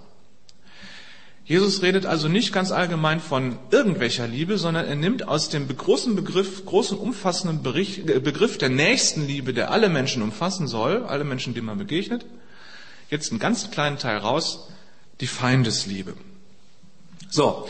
Jesus 1.45 1.83
redet 1.83 2.07
also 2.07 2.29
nicht 2.29 2.53
ganz 2.53 2.71
allgemein 2.71 3.21
von 3.21 3.59
irgendwelcher 3.71 4.27
Liebe, 4.27 4.57
sondern 4.57 4.87
er 4.87 4.95
nimmt 4.95 5.27
aus 5.29 5.49
dem 5.51 5.69
großen 5.69 6.15
Begriff, 6.15 6.65
großen 6.65 6.97
umfassenden 6.97 7.63
Bericht, 7.63 8.09
äh, 8.09 8.21
Begriff 8.21 8.57
der 8.57 8.69
Nächstenliebe, 8.69 9.53
der 9.53 9.71
alle 9.71 9.89
Menschen 9.89 10.23
umfassen 10.23 10.69
soll, 10.69 11.05
alle 11.05 11.25
Menschen, 11.25 11.53
denen 11.53 11.67
man 11.67 11.77
begegnet, 11.77 12.25
jetzt 13.11 13.33
einen 13.33 13.41
ganz 13.41 13.71
kleinen 13.71 13.99
Teil 13.99 14.19
raus, 14.19 14.69
die 15.21 15.27
Feindesliebe. 15.27 16.15
So. 17.29 17.69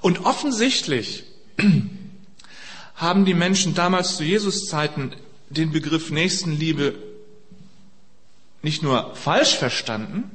Und 0.00 0.24
offensichtlich 0.24 1.24
haben 2.98 3.24
die 3.24 3.34
Menschen 3.34 3.74
damals 3.74 4.16
zu 4.16 4.24
Jesus 4.24 4.66
Zeiten 4.66 5.12
den 5.48 5.72
Begriff 5.72 6.10
Nächstenliebe 6.10 6.94
nicht 8.60 8.82
nur 8.82 9.14
falsch 9.14 9.56
verstanden, 9.56 10.30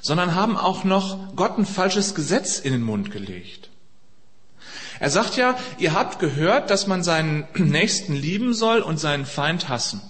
sondern 0.00 0.34
haben 0.34 0.56
auch 0.56 0.84
noch 0.84 1.36
Gott 1.36 1.58
ein 1.58 1.66
falsches 1.66 2.14
Gesetz 2.14 2.58
in 2.58 2.72
den 2.72 2.82
Mund 2.82 3.10
gelegt. 3.10 3.68
Er 5.00 5.10
sagt 5.10 5.36
ja, 5.36 5.56
ihr 5.78 5.92
habt 5.92 6.18
gehört, 6.18 6.70
dass 6.70 6.86
man 6.86 7.02
seinen 7.02 7.46
Nächsten 7.54 8.14
lieben 8.14 8.54
soll 8.54 8.80
und 8.80 8.98
seinen 8.98 9.26
Feind 9.26 9.68
hassen. 9.68 10.00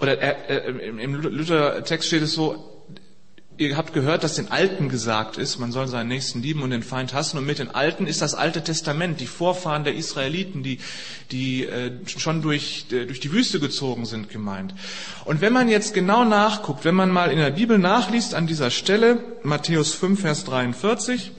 Oder 0.00 0.18
äh, 0.20 0.70
im 0.70 1.14
Luther-Text 1.14 2.08
steht 2.08 2.22
es 2.22 2.32
so, 2.32 2.71
Ihr 3.58 3.76
habt 3.76 3.92
gehört, 3.92 4.24
dass 4.24 4.36
den 4.36 4.50
Alten 4.50 4.88
gesagt 4.88 5.36
ist, 5.36 5.58
man 5.58 5.72
soll 5.72 5.86
seinen 5.86 6.08
Nächsten 6.08 6.40
lieben 6.40 6.62
und 6.62 6.70
den 6.70 6.82
Feind 6.82 7.12
hassen. 7.12 7.36
Und 7.36 7.44
mit 7.44 7.58
den 7.58 7.70
Alten 7.70 8.06
ist 8.06 8.22
das 8.22 8.34
Alte 8.34 8.64
Testament, 8.64 9.20
die 9.20 9.26
Vorfahren 9.26 9.84
der 9.84 9.94
Israeliten, 9.94 10.62
die, 10.62 10.78
die 11.30 11.66
äh, 11.66 11.92
schon 12.06 12.40
durch, 12.40 12.86
äh, 12.90 13.04
durch 13.04 13.20
die 13.20 13.30
Wüste 13.30 13.60
gezogen 13.60 14.06
sind, 14.06 14.30
gemeint. 14.30 14.74
Und 15.26 15.42
wenn 15.42 15.52
man 15.52 15.68
jetzt 15.68 15.92
genau 15.92 16.24
nachguckt, 16.24 16.86
wenn 16.86 16.94
man 16.94 17.10
mal 17.10 17.30
in 17.30 17.38
der 17.38 17.50
Bibel 17.50 17.78
nachliest 17.78 18.34
an 18.34 18.46
dieser 18.46 18.70
Stelle, 18.70 19.22
Matthäus 19.42 19.92
5, 19.92 20.22
Vers 20.22 20.44
43, 20.44 21.32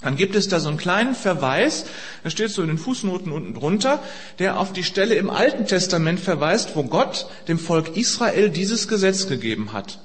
dann 0.00 0.16
gibt 0.16 0.36
es 0.36 0.48
da 0.48 0.58
so 0.58 0.68
einen 0.68 0.78
kleinen 0.78 1.14
Verweis, 1.14 1.84
da 2.24 2.30
steht 2.30 2.50
so 2.50 2.62
in 2.62 2.68
den 2.68 2.78
Fußnoten 2.78 3.30
unten 3.30 3.54
drunter, 3.54 4.02
der 4.38 4.58
auf 4.58 4.72
die 4.72 4.84
Stelle 4.84 5.14
im 5.16 5.28
Alten 5.28 5.66
Testament 5.66 6.18
verweist, 6.18 6.76
wo 6.76 6.84
Gott 6.84 7.26
dem 7.46 7.58
Volk 7.58 7.94
Israel 7.96 8.48
dieses 8.48 8.88
Gesetz 8.88 9.28
gegeben 9.28 9.74
hat. 9.74 10.00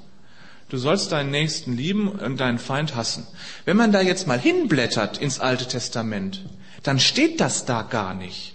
Du 0.72 0.78
sollst 0.78 1.12
deinen 1.12 1.32
Nächsten 1.32 1.76
lieben 1.76 2.08
und 2.08 2.40
deinen 2.40 2.58
Feind 2.58 2.96
hassen. 2.96 3.28
Wenn 3.66 3.76
man 3.76 3.92
da 3.92 4.00
jetzt 4.00 4.26
mal 4.26 4.40
hinblättert 4.40 5.18
ins 5.18 5.42
Alte 5.42 5.68
Testament, 5.68 6.46
dann 6.82 6.98
steht 6.98 7.42
das 7.42 7.66
da 7.66 7.82
gar 7.82 8.14
nicht. 8.14 8.54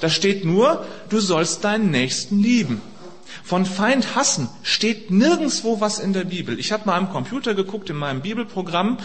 Da 0.00 0.08
steht 0.08 0.44
nur, 0.44 0.86
du 1.08 1.18
sollst 1.18 1.64
deinen 1.64 1.90
Nächsten 1.90 2.38
lieben. 2.38 2.82
Von 3.42 3.66
Feind 3.66 4.14
hassen 4.14 4.48
steht 4.62 5.10
nirgendswo 5.10 5.80
was 5.80 5.98
in 5.98 6.12
der 6.12 6.22
Bibel. 6.22 6.60
Ich 6.60 6.70
habe 6.70 6.86
mal 6.86 6.96
am 6.96 7.10
Computer 7.10 7.54
geguckt 7.54 7.90
in 7.90 7.96
meinem 7.96 8.22
Bibelprogramm 8.22 8.98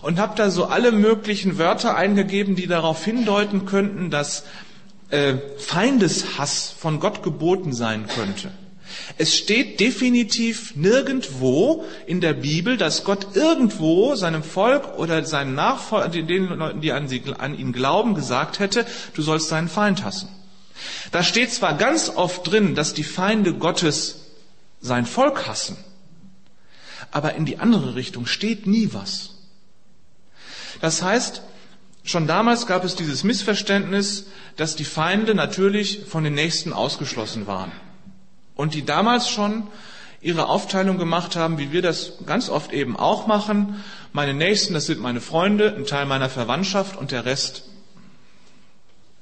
und 0.00 0.18
habe 0.18 0.36
da 0.36 0.48
so 0.50 0.64
alle 0.64 0.90
möglichen 0.90 1.58
Wörter 1.58 1.96
eingegeben, 1.96 2.56
die 2.56 2.66
darauf 2.66 3.04
hindeuten 3.04 3.66
könnten, 3.66 4.08
dass 4.08 4.44
äh, 5.10 5.34
Feindeshass 5.58 6.74
von 6.78 6.98
Gott 6.98 7.22
geboten 7.22 7.74
sein 7.74 8.06
könnte. 8.06 8.52
Es 9.16 9.36
steht 9.36 9.80
definitiv 9.80 10.74
nirgendwo 10.76 11.84
in 12.06 12.20
der 12.20 12.34
Bibel, 12.34 12.76
dass 12.76 13.04
Gott 13.04 13.36
irgendwo 13.36 14.14
seinem 14.14 14.42
Volk 14.42 14.98
oder 14.98 15.24
seinen 15.24 15.54
Nachfolgern, 15.54 16.26
den 16.26 16.44
Leuten, 16.46 16.80
die 16.80 16.92
an, 16.92 17.08
sie, 17.08 17.22
an 17.38 17.58
ihn 17.58 17.72
glauben, 17.72 18.14
gesagt 18.14 18.58
hätte, 18.58 18.86
du 19.14 19.22
sollst 19.22 19.50
deinen 19.52 19.68
Feind 19.68 20.04
hassen. 20.04 20.28
Da 21.12 21.22
steht 21.22 21.52
zwar 21.52 21.76
ganz 21.76 22.08
oft 22.08 22.50
drin, 22.50 22.74
dass 22.74 22.94
die 22.94 23.04
Feinde 23.04 23.54
Gottes 23.54 24.20
sein 24.80 25.06
Volk 25.06 25.46
hassen, 25.46 25.76
aber 27.10 27.34
in 27.34 27.46
die 27.46 27.58
andere 27.58 27.94
Richtung 27.94 28.26
steht 28.26 28.66
nie 28.66 28.90
was. 28.92 29.30
Das 30.80 31.02
heißt, 31.02 31.42
schon 32.02 32.26
damals 32.26 32.66
gab 32.66 32.84
es 32.84 32.96
dieses 32.96 33.24
Missverständnis, 33.24 34.26
dass 34.56 34.76
die 34.76 34.84
Feinde 34.84 35.34
natürlich 35.34 36.04
von 36.06 36.24
den 36.24 36.34
Nächsten 36.34 36.72
ausgeschlossen 36.72 37.46
waren. 37.46 37.72
Und 38.56 38.74
die 38.74 38.84
damals 38.84 39.28
schon 39.28 39.66
ihre 40.24 40.48
Aufteilung 40.48 40.96
gemacht 40.96 41.36
haben, 41.36 41.58
wie 41.58 41.70
wir 41.70 41.82
das 41.82 42.14
ganz 42.24 42.48
oft 42.48 42.72
eben 42.72 42.96
auch 42.96 43.26
machen. 43.26 43.84
Meine 44.12 44.32
Nächsten, 44.32 44.72
das 44.72 44.86
sind 44.86 45.00
meine 45.00 45.20
Freunde, 45.20 45.74
ein 45.76 45.84
Teil 45.84 46.06
meiner 46.06 46.30
Verwandtschaft 46.30 46.96
und 46.96 47.12
der 47.12 47.26
Rest 47.26 47.64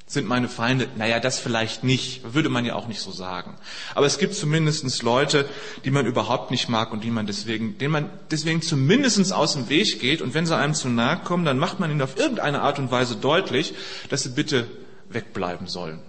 sind 0.07 0.29
meine 0.29 0.49
Feinde. 0.49 0.89
Naja, 0.97 1.19
das 1.19 1.41
vielleicht 1.41 1.83
nicht, 1.83 2.35
würde 2.35 2.51
man 2.51 2.65
ja 2.65 2.75
auch 2.75 2.87
nicht 2.87 3.01
so 3.01 3.11
sagen. 3.11 3.57
Aber 3.95 4.07
es 4.07 4.19
gibt 4.19 4.35
zumindest 4.35 5.03
Leute, 5.03 5.49
die 5.85 5.91
man 5.91 6.07
überhaupt 6.07 6.51
nicht 6.51 6.69
mag 6.69 6.93
und 6.93 7.03
die 7.03 7.11
man 7.11 7.27
deswegen, 7.27 7.79
denen 7.79 7.93
man 7.93 8.11
deswegen 8.31 8.63
zumindest 8.63 9.33
aus 9.33 9.55
dem 9.55 9.69
Weg 9.69 10.01
geht. 10.01 10.23
Und 10.23 10.35
wenn 10.35 10.47
sie 10.47 10.57
einem 10.57 10.75
zu 10.75 10.89
nahe 10.89 11.19
kommen, 11.25 11.45
dann 11.45 11.59
macht 11.59 11.81
man 11.81 11.91
ihnen 11.91 12.03
auf 12.03 12.17
irgendeine 12.17 12.61
Art 12.61 12.79
und 12.79 12.91
Weise 12.91 13.17
deutlich, 13.17 13.75
dass 14.09 14.23
sie 14.23 14.31
bitte 14.31 14.69
wegbleiben 15.09 15.67
sollen. 15.67 16.01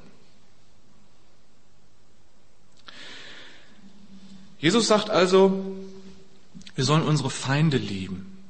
Jesus 4.64 4.88
sagt 4.88 5.10
also, 5.10 5.76
wir 6.74 6.86
sollen 6.86 7.04
unsere 7.04 7.30
Feinde 7.30 7.76
lieben. 7.76 8.42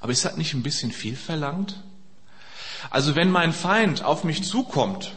Aber 0.00 0.10
ist 0.10 0.24
das 0.24 0.38
nicht 0.38 0.54
ein 0.54 0.62
bisschen 0.62 0.90
viel 0.90 1.16
verlangt? 1.16 1.82
Also 2.88 3.14
wenn 3.14 3.30
mein 3.30 3.52
Feind 3.52 4.02
auf 4.02 4.24
mich 4.24 4.42
zukommt, 4.42 5.12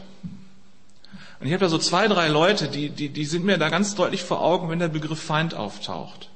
und 1.40 1.46
ich 1.46 1.54
habe 1.54 1.64
da 1.64 1.70
so 1.70 1.78
zwei, 1.78 2.08
drei 2.08 2.28
Leute, 2.28 2.68
die, 2.68 2.90
die, 2.90 3.08
die 3.08 3.24
sind 3.24 3.46
mir 3.46 3.56
da 3.56 3.70
ganz 3.70 3.94
deutlich 3.94 4.22
vor 4.22 4.42
Augen, 4.42 4.68
wenn 4.68 4.80
der 4.80 4.88
Begriff 4.88 5.18
Feind 5.18 5.54
auftaucht. 5.54 6.28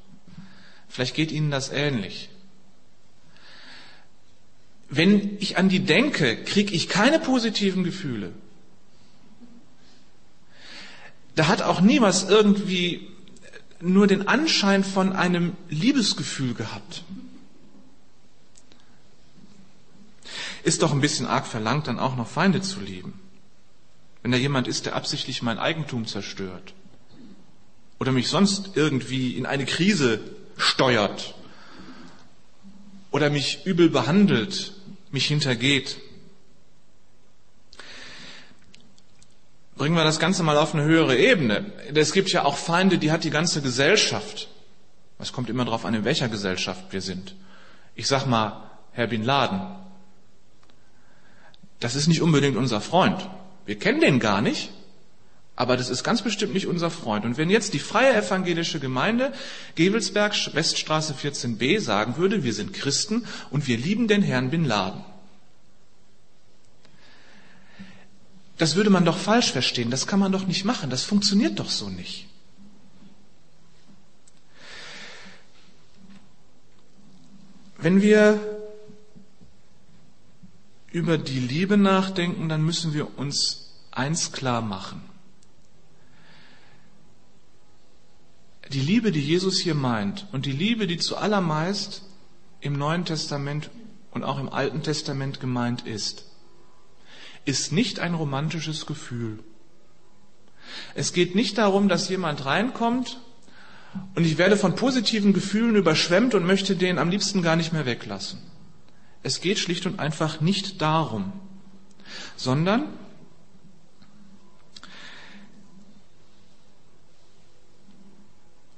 Vielleicht 0.89 1.15
geht 1.15 1.31
Ihnen 1.31 1.51
das 1.51 1.71
ähnlich. 1.71 2.31
Wenn 4.89 5.37
ich 5.39 5.59
an 5.59 5.69
die 5.69 5.81
denke, 5.81 6.43
kriege 6.45 6.73
ich 6.73 6.89
keine 6.89 7.19
positiven 7.19 7.85
Gefühle. 7.85 8.33
Da 11.35 11.49
hat 11.49 11.61
auch 11.61 11.83
nie 11.83 12.01
was 12.01 12.27
irgendwie 12.31 13.15
nur 13.81 14.07
den 14.07 14.29
Anschein 14.29 14.85
von 14.85 15.13
einem 15.13 15.53
Liebesgefühl 15.69 16.55
gehabt. 16.55 17.03
Ist 20.63 20.83
doch 20.83 20.93
ein 20.93 21.01
bisschen 21.01 21.27
arg 21.27 21.47
verlangt, 21.47 21.87
dann 21.87 21.99
auch 21.99 22.17
noch 22.17 22.29
Feinde 22.29 22.61
zu 22.61 22.81
lieben. 22.81 23.21
Wenn 24.23 24.33
da 24.33 24.39
jemand 24.39 24.67
ist, 24.67 24.87
der 24.87 24.97
absichtlich 24.97 25.43
mein 25.43 25.59
Eigentum 25.59 26.07
zerstört 26.07 26.75
oder 28.01 28.13
mich 28.13 28.29
sonst 28.29 28.71
irgendwie 28.75 29.37
in 29.37 29.47
eine 29.47 29.65
Krise 29.65 30.21
steuert 30.57 31.35
oder 33.11 33.31
mich 33.31 33.65
übel 33.65 33.89
behandelt, 33.89 34.75
mich 35.13 35.27
hintergeht. 35.27 35.99
Bringen 39.77 39.95
wir 39.95 40.05
das 40.05 40.19
Ganze 40.19 40.43
mal 40.43 40.57
auf 40.57 40.75
eine 40.75 40.85
höhere 40.85 41.17
Ebene. 41.17 41.67
Es 41.95 42.13
gibt 42.13 42.31
ja 42.31 42.45
auch 42.45 42.57
Feinde, 42.57 42.97
die 42.99 43.13
hat 43.13 43.25
die 43.25 43.31
ganze 43.31 43.61
Gesellschaft. 43.61 44.49
Es 45.19 45.33
kommt 45.33 45.51
immer 45.51 45.65
darauf 45.65 45.85
an, 45.85 45.95
in 45.95 46.05
welcher 46.05 46.29
Gesellschaft 46.29 46.85
wir 46.91 47.03
sind. 47.03 47.35
Ich 47.95 48.07
sag 48.07 48.27
mal, 48.27 48.71
Herr 48.93 49.07
Bin 49.07 49.23
Laden. 49.23 49.61
Das 51.81 51.95
ist 51.95 52.07
nicht 52.07 52.23
unbedingt 52.23 52.57
unser 52.57 52.81
Freund. 52.81 53.29
Wir 53.67 53.79
kennen 53.79 54.01
den 54.01 54.19
gar 54.19 54.41
nicht, 54.41 54.71
aber 55.57 55.77
das 55.77 55.91
ist 55.91 56.05
ganz 56.05 56.23
bestimmt 56.23 56.55
nicht 56.55 56.67
unser 56.67 56.91
Freund. 56.91 57.27
Und 57.27 57.37
wenn 57.37 57.51
jetzt 57.51 57.75
die 57.75 57.79
Freie 57.79 58.15
Evangelische 58.15 58.81
Gemeinde 58.81 59.33
Gewelsberg, 59.75 60.35
Weststraße 60.55 61.15
14b 61.15 61.81
sagen 61.81 62.17
würde, 62.17 62.45
wir 62.45 62.55
sind 62.55 62.73
Christen 62.73 63.27
und 63.51 63.67
wir 63.67 63.77
lieben 63.77 64.09
den 64.09 64.23
Herrn 64.23 64.51
Bin 64.51 64.65
Laden, 64.65 65.05
Das 68.59 68.75
würde 68.75 68.91
man 68.91 69.05
doch 69.05 69.19
falsch 69.19 69.53
verstehen. 69.53 69.91
Das 69.91 70.07
kann 70.07 70.19
man 70.19 70.33
doch 70.33 70.47
nicht 70.47 70.65
machen. 70.65 70.91
Das 70.91 71.03
funktioniert 71.03 71.59
doch 71.59 71.71
so 71.71 71.89
nicht. 71.89 72.27
Wenn 77.79 78.01
wir 78.01 78.41
über 80.91 81.19
die 81.19 81.41
Liebe 81.41 81.77
nachdenken, 81.77 82.49
dann 82.49 82.63
müssen 82.63 82.95
wir 82.95 83.19
uns 83.19 83.75
eins 83.91 84.33
klar 84.33 84.63
machen. 84.63 85.03
Die 88.73 88.81
Liebe, 88.81 89.13
die 89.13 89.21
Jesus 89.21 89.59
hier 89.59 89.75
meint 89.75 90.27
und 90.33 90.47
die 90.47 90.53
Liebe, 90.53 90.87
die 90.87 90.97
zuallermeist 90.97 92.03
im 92.61 92.73
Neuen 92.73 93.05
Testament 93.05 93.71
und 94.11 94.25
auch 94.25 94.39
im 94.39 94.49
Alten 94.49 94.83
Testament 94.83 95.39
gemeint 95.39 95.87
ist, 95.87 96.25
ist 97.47 97.73
nicht 97.73 98.01
ein 98.01 98.15
romantisches 98.15 98.85
Gefühl. 98.85 99.39
Es 100.95 101.13
geht 101.13 101.35
nicht 101.35 101.57
darum, 101.59 101.89
dass 101.89 102.09
jemand 102.09 102.45
reinkommt 102.45 103.21
und 104.15 104.25
ich 104.25 104.37
werde 104.37 104.57
von 104.57 104.75
positiven 104.75 105.33
Gefühlen 105.33 105.77
überschwemmt 105.77 106.35
und 106.35 106.45
möchte 106.45 106.77
den 106.77 106.99
am 106.99 107.09
liebsten 107.09 107.41
gar 107.41 107.57
nicht 107.57 107.73
mehr 107.73 107.87
weglassen. 107.87 108.41
Es 109.23 109.41
geht 109.41 109.59
schlicht 109.59 109.87
und 109.87 109.99
einfach 109.99 110.41
nicht 110.41 110.83
darum, 110.83 111.33
sondern 112.37 112.89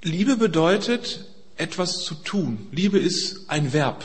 Liebe 0.02 0.36
bedeutet 0.36 1.26
etwas 1.56 2.04
zu 2.04 2.14
tun. 2.14 2.68
Liebe 2.70 2.98
ist 2.98 3.50
ein 3.50 3.72
Verb 3.72 4.04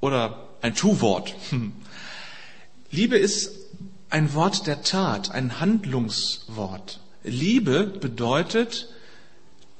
oder 0.00 0.48
ein 0.62 0.74
Tu-Wort. 0.74 1.34
Liebe 2.90 3.16
ist 3.16 3.57
ein 4.10 4.34
Wort 4.34 4.66
der 4.66 4.82
Tat, 4.82 5.30
ein 5.30 5.60
Handlungswort. 5.60 7.00
Liebe 7.24 7.84
bedeutet, 7.84 8.88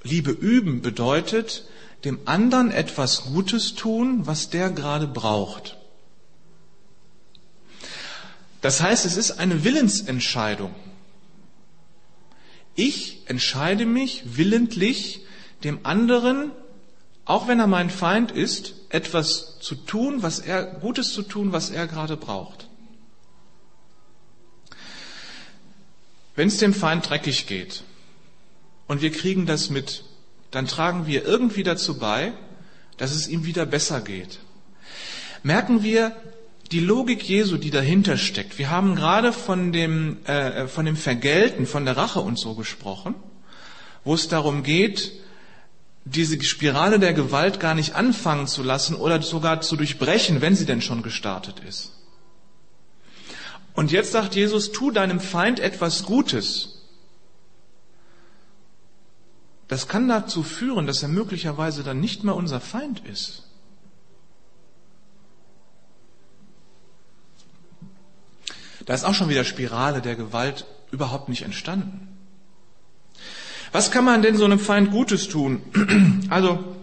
Liebe 0.03 0.31
üben 0.31 0.83
bedeutet, 0.83 1.65
dem 2.05 2.21
anderen 2.27 2.71
etwas 2.71 3.25
Gutes 3.25 3.75
tun, 3.75 4.27
was 4.27 4.51
der 4.51 4.71
gerade 4.71 5.07
braucht. 5.07 5.77
Das 8.61 8.81
heißt, 8.81 9.05
es 9.07 9.17
ist 9.17 9.33
eine 9.33 9.65
Willensentscheidung. 9.65 10.75
Ich 12.75 13.23
entscheide 13.27 13.87
mich 13.87 14.23
willentlich, 14.37 15.25
dem 15.65 15.85
anderen, 15.85 16.53
auch 17.25 17.49
wenn 17.49 17.59
er 17.59 17.67
mein 17.67 17.91
Feind 17.91 18.31
ist, 18.31 18.75
etwas 18.91 19.59
zu 19.59 19.75
tun, 19.75 20.23
was 20.23 20.39
er, 20.39 20.65
Gutes 20.65 21.13
zu 21.13 21.23
tun, 21.23 21.53
was 21.53 21.71
er 21.71 21.87
gerade 21.87 22.17
braucht. 22.17 22.69
Wenn 26.39 26.47
es 26.47 26.59
dem 26.59 26.73
Feind 26.73 27.11
dreckig 27.11 27.49
geht 27.49 27.83
und 28.87 29.03
wir 29.03 29.11
kriegen 29.11 29.45
das 29.45 29.71
mit, 29.71 30.05
dann 30.53 30.69
tragen 30.69 31.09
wir 31.09 31.25
irgendwie 31.25 31.65
dazu 31.65 31.99
bei, 31.99 32.33
dass 32.97 33.11
es 33.11 33.27
ihm 33.27 33.45
wieder 33.45 33.67
besser 33.67 34.01
geht. 34.01 34.39
Merken 35.43 35.83
wir 35.83 36.15
die 36.71 36.79
Logik 36.79 37.29
Jesu, 37.29 37.57
die 37.57 37.73
dahinter 37.73 38.17
steckt. 38.17 38.57
Wir 38.57 38.71
haben 38.71 38.95
gerade 38.95 39.33
von 39.33 39.73
dem, 39.73 40.25
äh, 40.27 40.69
von 40.69 40.87
dem 40.87 40.95
Vergelten, 40.95 41.67
von 41.67 41.85
der 41.85 41.97
Rache 41.97 42.21
und 42.21 42.39
so 42.39 42.55
gesprochen, 42.55 43.17
wo 44.05 44.15
es 44.15 44.29
darum 44.29 44.63
geht, 44.63 45.11
diese 46.05 46.41
Spirale 46.41 47.01
der 47.01 47.15
Gewalt 47.15 47.59
gar 47.59 47.75
nicht 47.75 47.97
anfangen 47.97 48.47
zu 48.47 48.63
lassen 48.63 48.95
oder 48.95 49.21
sogar 49.23 49.61
zu 49.61 49.75
durchbrechen, 49.75 50.41
wenn 50.41 50.55
sie 50.55 50.67
denn 50.67 50.83
schon 50.83 51.03
gestartet 51.03 51.57
ist. 51.69 51.98
Und 53.79 53.93
jetzt 53.93 54.11
sagt 54.11 54.35
Jesus, 54.35 54.73
tu 54.73 54.91
deinem 54.91 55.21
Feind 55.21 55.61
etwas 55.61 56.03
Gutes. 56.03 56.83
Das 59.69 59.87
kann 59.87 60.09
dazu 60.09 60.43
führen, 60.43 60.89
dass 60.89 61.05
er 61.05 61.09
möglicherweise 61.09 61.85
dann 61.85 62.01
nicht 62.01 62.25
mehr 62.25 62.35
unser 62.35 62.61
Feind 62.61 63.07
ist. 63.07 63.45
Da 68.85 68.95
ist 68.95 69.05
auch 69.05 69.15
schon 69.15 69.29
wieder 69.29 69.45
Spirale 69.45 70.03
der 70.03 70.17
Gewalt 70.17 70.67
überhaupt 70.91 71.29
nicht 71.29 71.43
entstanden. 71.43 72.09
Was 73.71 73.93
kann 73.93 74.05
man 74.05 74.23
denn 74.23 74.37
so 74.37 74.45
einem 74.45 74.59
Feind 74.59 74.91
Gutes 74.91 75.29
tun? 75.29 75.63
Also, 76.31 76.75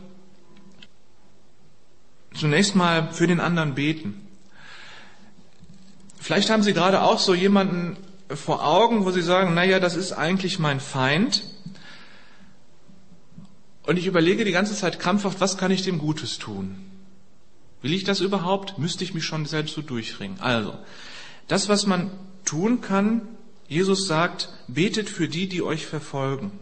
zunächst 2.34 2.74
mal 2.74 3.12
für 3.12 3.28
den 3.28 3.42
anderen 3.42 3.76
beten. 3.76 4.25
Vielleicht 6.26 6.50
haben 6.50 6.64
Sie 6.64 6.74
gerade 6.74 7.04
auch 7.04 7.20
so 7.20 7.36
jemanden 7.36 7.98
vor 8.34 8.66
Augen, 8.66 9.06
wo 9.06 9.12
Sie 9.12 9.22
sagen, 9.22 9.54
naja, 9.54 9.80
das 9.80 9.96
ist 9.96 10.12
eigentlich 10.12 10.58
mein 10.58 10.80
Feind. 10.80 11.44
Und 13.84 13.98
ich 13.98 14.08
überlege 14.08 14.44
die 14.44 14.52
ganze 14.52 14.74
Zeit 14.74 15.00
krampfhaft, 15.00 15.40
was 15.40 15.60
kann 15.60 15.70
ich 15.70 15.84
dem 15.84 16.00
Gutes 16.00 16.40
tun? 16.40 16.78
Will 17.84 17.94
ich 17.94 18.06
das 18.06 18.22
überhaupt? 18.22 18.80
Müsste 18.80 19.04
ich 19.04 19.14
mich 19.14 19.24
schon 19.24 19.46
selbst 19.46 19.76
so 19.76 19.84
durchringen? 19.84 20.40
Also, 20.40 20.76
das, 21.48 21.70
was 21.70 21.86
man 21.86 22.10
tun 22.44 22.82
kann, 22.82 23.22
Jesus 23.68 24.08
sagt, 24.08 24.50
betet 24.68 25.12
für 25.12 25.28
die, 25.28 25.48
die 25.48 25.62
euch 25.62 25.86
verfolgen. 25.86 26.54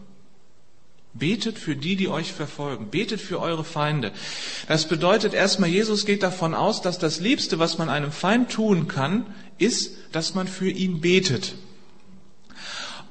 Betet 1.14 1.60
für 1.60 1.76
die, 1.76 1.94
die 1.94 2.08
euch 2.08 2.32
verfolgen. 2.32 2.90
Betet 2.90 3.20
für 3.20 3.40
eure 3.40 3.62
Feinde. 3.62 4.12
Das 4.66 4.88
bedeutet 4.88 5.32
erstmal, 5.32 5.70
Jesus 5.70 6.06
geht 6.06 6.24
davon 6.24 6.54
aus, 6.54 6.82
dass 6.82 6.98
das 6.98 7.20
Liebste, 7.20 7.60
was 7.60 7.78
man 7.78 7.88
einem 7.88 8.10
Feind 8.10 8.50
tun 8.50 8.88
kann, 8.88 9.24
ist, 9.58 9.96
dass 10.12 10.34
man 10.34 10.48
für 10.48 10.70
ihn 10.70 11.00
betet. 11.00 11.54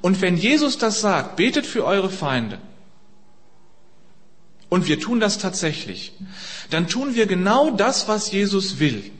Und 0.00 0.20
wenn 0.20 0.36
Jesus 0.36 0.78
das 0.78 1.00
sagt, 1.00 1.36
betet 1.36 1.66
für 1.66 1.84
eure 1.84 2.10
Feinde, 2.10 2.58
und 4.68 4.88
wir 4.88 4.98
tun 4.98 5.20
das 5.20 5.38
tatsächlich, 5.38 6.12
dann 6.70 6.88
tun 6.88 7.14
wir 7.14 7.26
genau 7.26 7.70
das, 7.70 8.08
was 8.08 8.32
Jesus 8.32 8.80
will. 8.80 9.10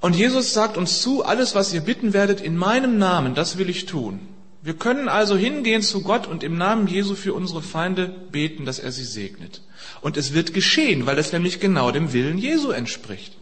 Und 0.00 0.14
Jesus 0.14 0.52
sagt 0.52 0.76
uns 0.76 1.02
zu, 1.02 1.24
alles, 1.24 1.54
was 1.54 1.72
ihr 1.72 1.80
bitten 1.80 2.12
werdet 2.12 2.40
in 2.40 2.56
meinem 2.56 2.98
Namen, 2.98 3.34
das 3.34 3.58
will 3.58 3.68
ich 3.68 3.86
tun. 3.86 4.20
Wir 4.62 4.74
können 4.74 5.08
also 5.08 5.36
hingehen 5.36 5.82
zu 5.82 6.02
Gott 6.02 6.28
und 6.28 6.44
im 6.44 6.56
Namen 6.56 6.86
Jesu 6.86 7.16
für 7.16 7.34
unsere 7.34 7.62
Feinde 7.62 8.06
beten, 8.30 8.64
dass 8.64 8.78
er 8.78 8.92
sie 8.92 9.04
segnet. 9.04 9.62
Und 10.00 10.16
es 10.16 10.32
wird 10.32 10.54
geschehen, 10.54 11.04
weil 11.04 11.18
es 11.18 11.32
nämlich 11.32 11.58
genau 11.58 11.90
dem 11.90 12.12
Willen 12.12 12.38
Jesu 12.38 12.70
entspricht. 12.70 13.36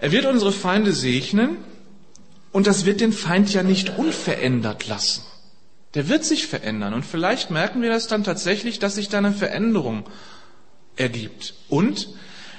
Er 0.00 0.12
wird 0.12 0.24
unsere 0.24 0.52
Feinde 0.52 0.92
segnen 0.92 1.58
und 2.52 2.66
das 2.66 2.86
wird 2.86 3.00
den 3.00 3.12
Feind 3.12 3.52
ja 3.52 3.62
nicht 3.62 3.98
unverändert 3.98 4.88
lassen. 4.88 5.22
Der 5.94 6.08
wird 6.08 6.24
sich 6.24 6.46
verändern 6.46 6.94
und 6.94 7.04
vielleicht 7.04 7.50
merken 7.50 7.82
wir 7.82 7.90
das 7.90 8.06
dann 8.06 8.24
tatsächlich, 8.24 8.78
dass 8.78 8.94
sich 8.94 9.08
da 9.08 9.18
eine 9.18 9.32
Veränderung 9.32 10.08
ergibt. 10.96 11.54
Und 11.68 12.08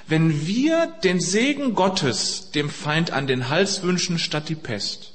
wenn 0.07 0.45
wir 0.45 0.88
den 1.03 1.19
Segen 1.19 1.74
Gottes 1.74 2.51
dem 2.51 2.69
Feind 2.69 3.12
an 3.12 3.27
den 3.27 3.50
Hals 3.50 3.81
wünschen 3.81 4.19
statt 4.19 4.50
die 4.50 4.55
Pest, 4.55 5.13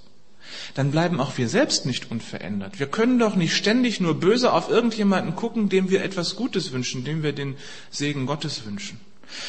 dann 0.75 0.90
bleiben 0.90 1.21
auch 1.21 1.38
wir 1.38 1.49
selbst 1.49 1.87
nicht 1.87 2.11
unverändert. 2.11 2.80
Wir 2.80 2.87
können 2.87 3.18
doch 3.18 3.37
nicht 3.37 3.54
ständig 3.54 4.00
nur 4.00 4.18
böse 4.18 4.52
auf 4.52 4.68
irgendjemanden 4.68 5.37
gucken, 5.37 5.68
dem 5.68 5.90
wir 5.90 6.02
etwas 6.02 6.35
Gutes 6.35 6.73
wünschen, 6.73 7.04
dem 7.04 7.23
wir 7.23 7.33
den 7.33 7.56
Segen 7.90 8.26
Gottes 8.26 8.64
wünschen. 8.64 9.00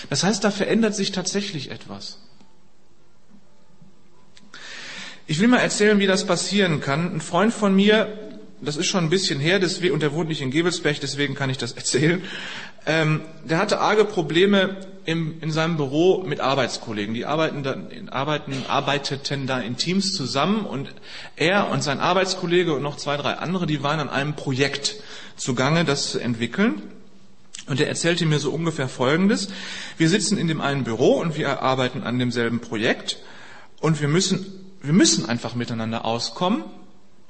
Das 0.09 0.23
heißt, 0.23 0.43
da 0.43 0.51
verändert 0.51 0.95
sich 0.95 1.11
tatsächlich 1.11 1.71
etwas. 1.71 2.19
Ich 5.29 5.41
will 5.41 5.49
mal 5.49 5.57
erzählen, 5.57 5.99
wie 5.99 6.07
das 6.07 6.25
passieren 6.25 6.79
kann. 6.79 7.15
Ein 7.15 7.21
Freund 7.21 7.53
von 7.53 7.75
mir, 7.75 8.07
das 8.61 8.77
ist 8.77 8.85
schon 8.85 9.03
ein 9.03 9.09
bisschen 9.09 9.41
her, 9.41 9.59
deswegen, 9.59 9.93
und 9.93 10.01
der 10.01 10.13
wohnt 10.13 10.29
nicht 10.29 10.41
in 10.41 10.51
Gebelsberg, 10.51 11.01
deswegen 11.01 11.35
kann 11.35 11.49
ich 11.49 11.57
das 11.57 11.71
erzählen. 11.73 12.23
Ähm, 12.85 13.19
der 13.43 13.57
hatte 13.57 13.81
arge 13.81 14.05
Probleme 14.05 14.77
im, 15.03 15.41
in 15.41 15.51
seinem 15.51 15.75
Büro 15.75 16.23
mit 16.23 16.39
Arbeitskollegen. 16.39 17.13
Die 17.13 17.25
arbeiten 17.25 17.61
dann, 17.61 18.07
arbeiten, 18.07 18.53
arbeiteten 18.69 19.47
da 19.47 19.59
in 19.59 19.75
Teams 19.75 20.13
zusammen 20.13 20.65
und 20.65 20.93
er 21.35 21.71
und 21.71 21.83
sein 21.83 21.99
Arbeitskollege 21.99 22.73
und 22.73 22.81
noch 22.81 22.95
zwei, 22.95 23.17
drei 23.17 23.33
andere, 23.33 23.67
die 23.67 23.83
waren 23.83 23.99
an 23.99 24.09
einem 24.09 24.33
Projekt 24.33 24.95
zugange, 25.35 25.83
das 25.83 26.11
zu 26.11 26.19
entwickeln. 26.19 26.81
Und 27.67 27.81
er 27.81 27.89
erzählte 27.89 28.25
mir 28.25 28.39
so 28.39 28.51
ungefähr 28.51 28.87
Folgendes. 28.87 29.49
Wir 29.97 30.07
sitzen 30.07 30.37
in 30.37 30.47
dem 30.47 30.61
einen 30.61 30.85
Büro 30.85 31.19
und 31.19 31.35
wir 31.35 31.61
arbeiten 31.61 32.03
an 32.03 32.17
demselben 32.17 32.61
Projekt 32.61 33.17
und 33.81 33.99
wir 33.99 34.07
müssen, 34.07 34.66
wir 34.87 34.93
müssen 34.93 35.27
einfach 35.27 35.53
miteinander 35.53 36.05
auskommen 36.05 36.63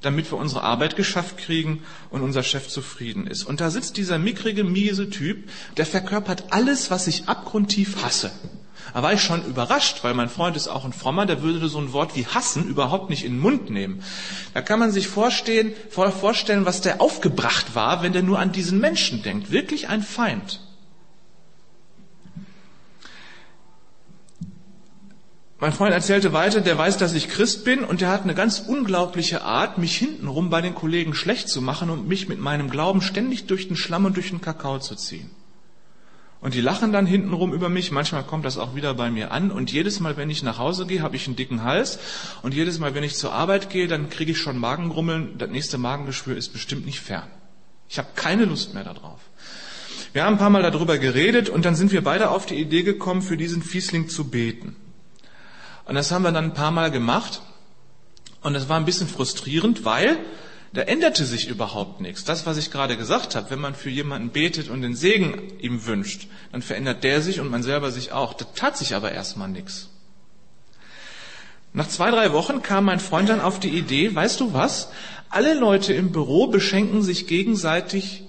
damit 0.01 0.31
wir 0.31 0.37
unsere 0.37 0.61
Arbeit 0.61 0.95
geschafft 0.95 1.37
kriegen 1.37 1.81
und 2.11 2.21
unser 2.21 2.43
Chef 2.43 2.67
zufrieden 2.67 3.25
ist. 3.25 3.43
Und 3.43 3.61
da 3.61 3.71
sitzt 3.71 3.97
dieser 3.97 4.19
mickrige, 4.19 4.63
miese 4.63 5.09
Typ, 5.09 5.49
der 5.75 5.85
verkörpert 5.85 6.45
alles, 6.51 6.91
was 6.91 7.07
ich 7.07 7.27
abgrundtief 7.27 8.03
hasse. 8.03 8.31
Da 8.93 9.03
war 9.03 9.13
ich 9.13 9.21
schon 9.21 9.43
überrascht, 9.45 10.03
weil 10.03 10.13
mein 10.13 10.29
Freund 10.29 10.55
ist 10.55 10.67
auch 10.67 10.85
ein 10.85 10.93
Frommer, 10.93 11.25
der 11.25 11.41
würde 11.41 11.67
so 11.67 11.79
ein 11.79 11.93
Wort 11.93 12.15
wie 12.15 12.25
hassen 12.25 12.67
überhaupt 12.67 13.09
nicht 13.09 13.25
in 13.25 13.33
den 13.33 13.41
Mund 13.41 13.69
nehmen. 13.69 14.01
Da 14.53 14.61
kann 14.61 14.79
man 14.79 14.91
sich 14.91 15.07
vorstellen, 15.07 15.73
vorstellen, 15.89 16.65
was 16.65 16.81
der 16.81 17.01
aufgebracht 17.01 17.75
war, 17.75 18.01
wenn 18.01 18.13
der 18.13 18.23
nur 18.23 18.39
an 18.39 18.51
diesen 18.51 18.79
Menschen 18.79 19.23
denkt. 19.23 19.51
Wirklich 19.51 19.89
ein 19.89 20.03
Feind. 20.03 20.61
Mein 25.59 25.73
Freund 25.73 25.91
erzählte 25.91 26.33
weiter, 26.33 26.61
der 26.61 26.77
weiß, 26.77 26.97
dass 26.97 27.15
ich 27.15 27.29
Christ 27.29 27.65
bin 27.65 27.83
und 27.83 28.01
der 28.01 28.09
hat 28.09 28.23
eine 28.23 28.35
ganz 28.35 28.59
unglaubliche 28.59 29.41
Art, 29.41 29.79
mich 29.79 29.97
hintenrum 29.97 30.51
bei 30.51 30.61
den 30.61 30.75
Kollegen 30.75 31.15
schlecht 31.15 31.49
zu 31.49 31.63
machen 31.63 31.89
und 31.89 32.07
mich 32.07 32.29
mit 32.29 32.39
meinem 32.39 32.69
Glauben 32.69 33.01
ständig 33.01 33.47
durch 33.47 33.67
den 33.67 33.75
Schlamm 33.75 34.05
und 34.05 34.15
durch 34.17 34.29
den 34.29 34.39
Kakao 34.39 34.77
zu 34.77 34.95
ziehen. 34.95 35.31
Und 36.41 36.53
die 36.53 36.61
lachen 36.61 36.93
dann 36.93 37.07
hintenrum 37.07 37.53
über 37.53 37.69
mich. 37.69 37.91
Manchmal 37.91 38.23
kommt 38.23 38.45
das 38.45 38.59
auch 38.59 38.75
wieder 38.75 38.93
bei 38.93 39.09
mir 39.09 39.31
an. 39.31 39.49
Und 39.49 39.71
jedes 39.71 39.99
Mal, 39.99 40.15
wenn 40.17 40.29
ich 40.29 40.43
nach 40.43 40.59
Hause 40.59 40.85
gehe, 40.85 41.01
habe 41.01 41.15
ich 41.15 41.25
einen 41.25 41.35
dicken 41.35 41.63
Hals. 41.63 41.97
Und 42.43 42.53
jedes 42.53 42.77
Mal, 42.77 42.93
wenn 42.93 43.03
ich 43.03 43.15
zur 43.15 43.33
Arbeit 43.33 43.71
gehe, 43.71 43.87
dann 43.87 44.11
kriege 44.11 44.33
ich 44.33 44.37
schon 44.37 44.59
Magengrummeln. 44.59 45.39
Das 45.39 45.49
nächste 45.49 45.79
Magengeschwür 45.79 46.37
ist 46.37 46.53
bestimmt 46.53 46.85
nicht 46.85 46.99
fern. 46.99 47.27
Ich 47.89 47.97
habe 47.97 48.09
keine 48.15 48.45
Lust 48.45 48.75
mehr 48.75 48.83
darauf. 48.83 49.19
Wir 50.13 50.25
haben 50.25 50.35
ein 50.35 50.39
paar 50.39 50.51
Mal 50.51 50.61
darüber 50.61 50.99
geredet 50.99 51.49
und 51.49 51.65
dann 51.65 51.75
sind 51.75 51.91
wir 51.91 52.03
beide 52.03 52.29
auf 52.29 52.45
die 52.45 52.55
Idee 52.55 52.83
gekommen, 52.83 53.23
für 53.23 53.37
diesen 53.37 53.63
Fiesling 53.63 54.07
zu 54.07 54.29
beten. 54.29 54.75
Und 55.87 55.95
das 55.95 56.11
haben 56.11 56.23
wir 56.23 56.31
dann 56.31 56.45
ein 56.45 56.53
paar 56.53 56.71
Mal 56.71 56.91
gemacht. 56.91 57.41
Und 58.41 58.53
das 58.53 58.69
war 58.69 58.77
ein 58.77 58.85
bisschen 58.85 59.07
frustrierend, 59.07 59.85
weil 59.85 60.17
da 60.73 60.81
änderte 60.81 61.25
sich 61.25 61.47
überhaupt 61.47 62.01
nichts. 62.01 62.23
Das, 62.23 62.45
was 62.45 62.57
ich 62.57 62.71
gerade 62.71 62.97
gesagt 62.97 63.35
habe, 63.35 63.49
wenn 63.49 63.59
man 63.59 63.73
für 63.73 63.89
jemanden 63.89 64.29
betet 64.29 64.69
und 64.69 64.81
den 64.81 64.95
Segen 64.95 65.57
ihm 65.59 65.85
wünscht, 65.85 66.27
dann 66.51 66.61
verändert 66.61 67.03
der 67.03 67.21
sich 67.21 67.39
und 67.39 67.49
man 67.49 67.63
selber 67.63 67.91
sich 67.91 68.11
auch. 68.11 68.33
Da 68.33 68.45
tat 68.53 68.77
sich 68.77 68.95
aber 68.95 69.11
erstmal 69.11 69.47
nichts. 69.47 69.89
Nach 71.73 71.87
zwei, 71.87 72.11
drei 72.11 72.33
Wochen 72.33 72.61
kam 72.61 72.85
mein 72.85 72.99
Freund 72.99 73.29
dann 73.29 73.41
auf 73.41 73.59
die 73.59 73.69
Idee, 73.69 74.13
weißt 74.13 74.39
du 74.39 74.53
was? 74.53 74.89
Alle 75.29 75.53
Leute 75.53 75.93
im 75.93 76.11
Büro 76.11 76.47
beschenken 76.47 77.01
sich 77.01 77.27
gegenseitig 77.27 78.23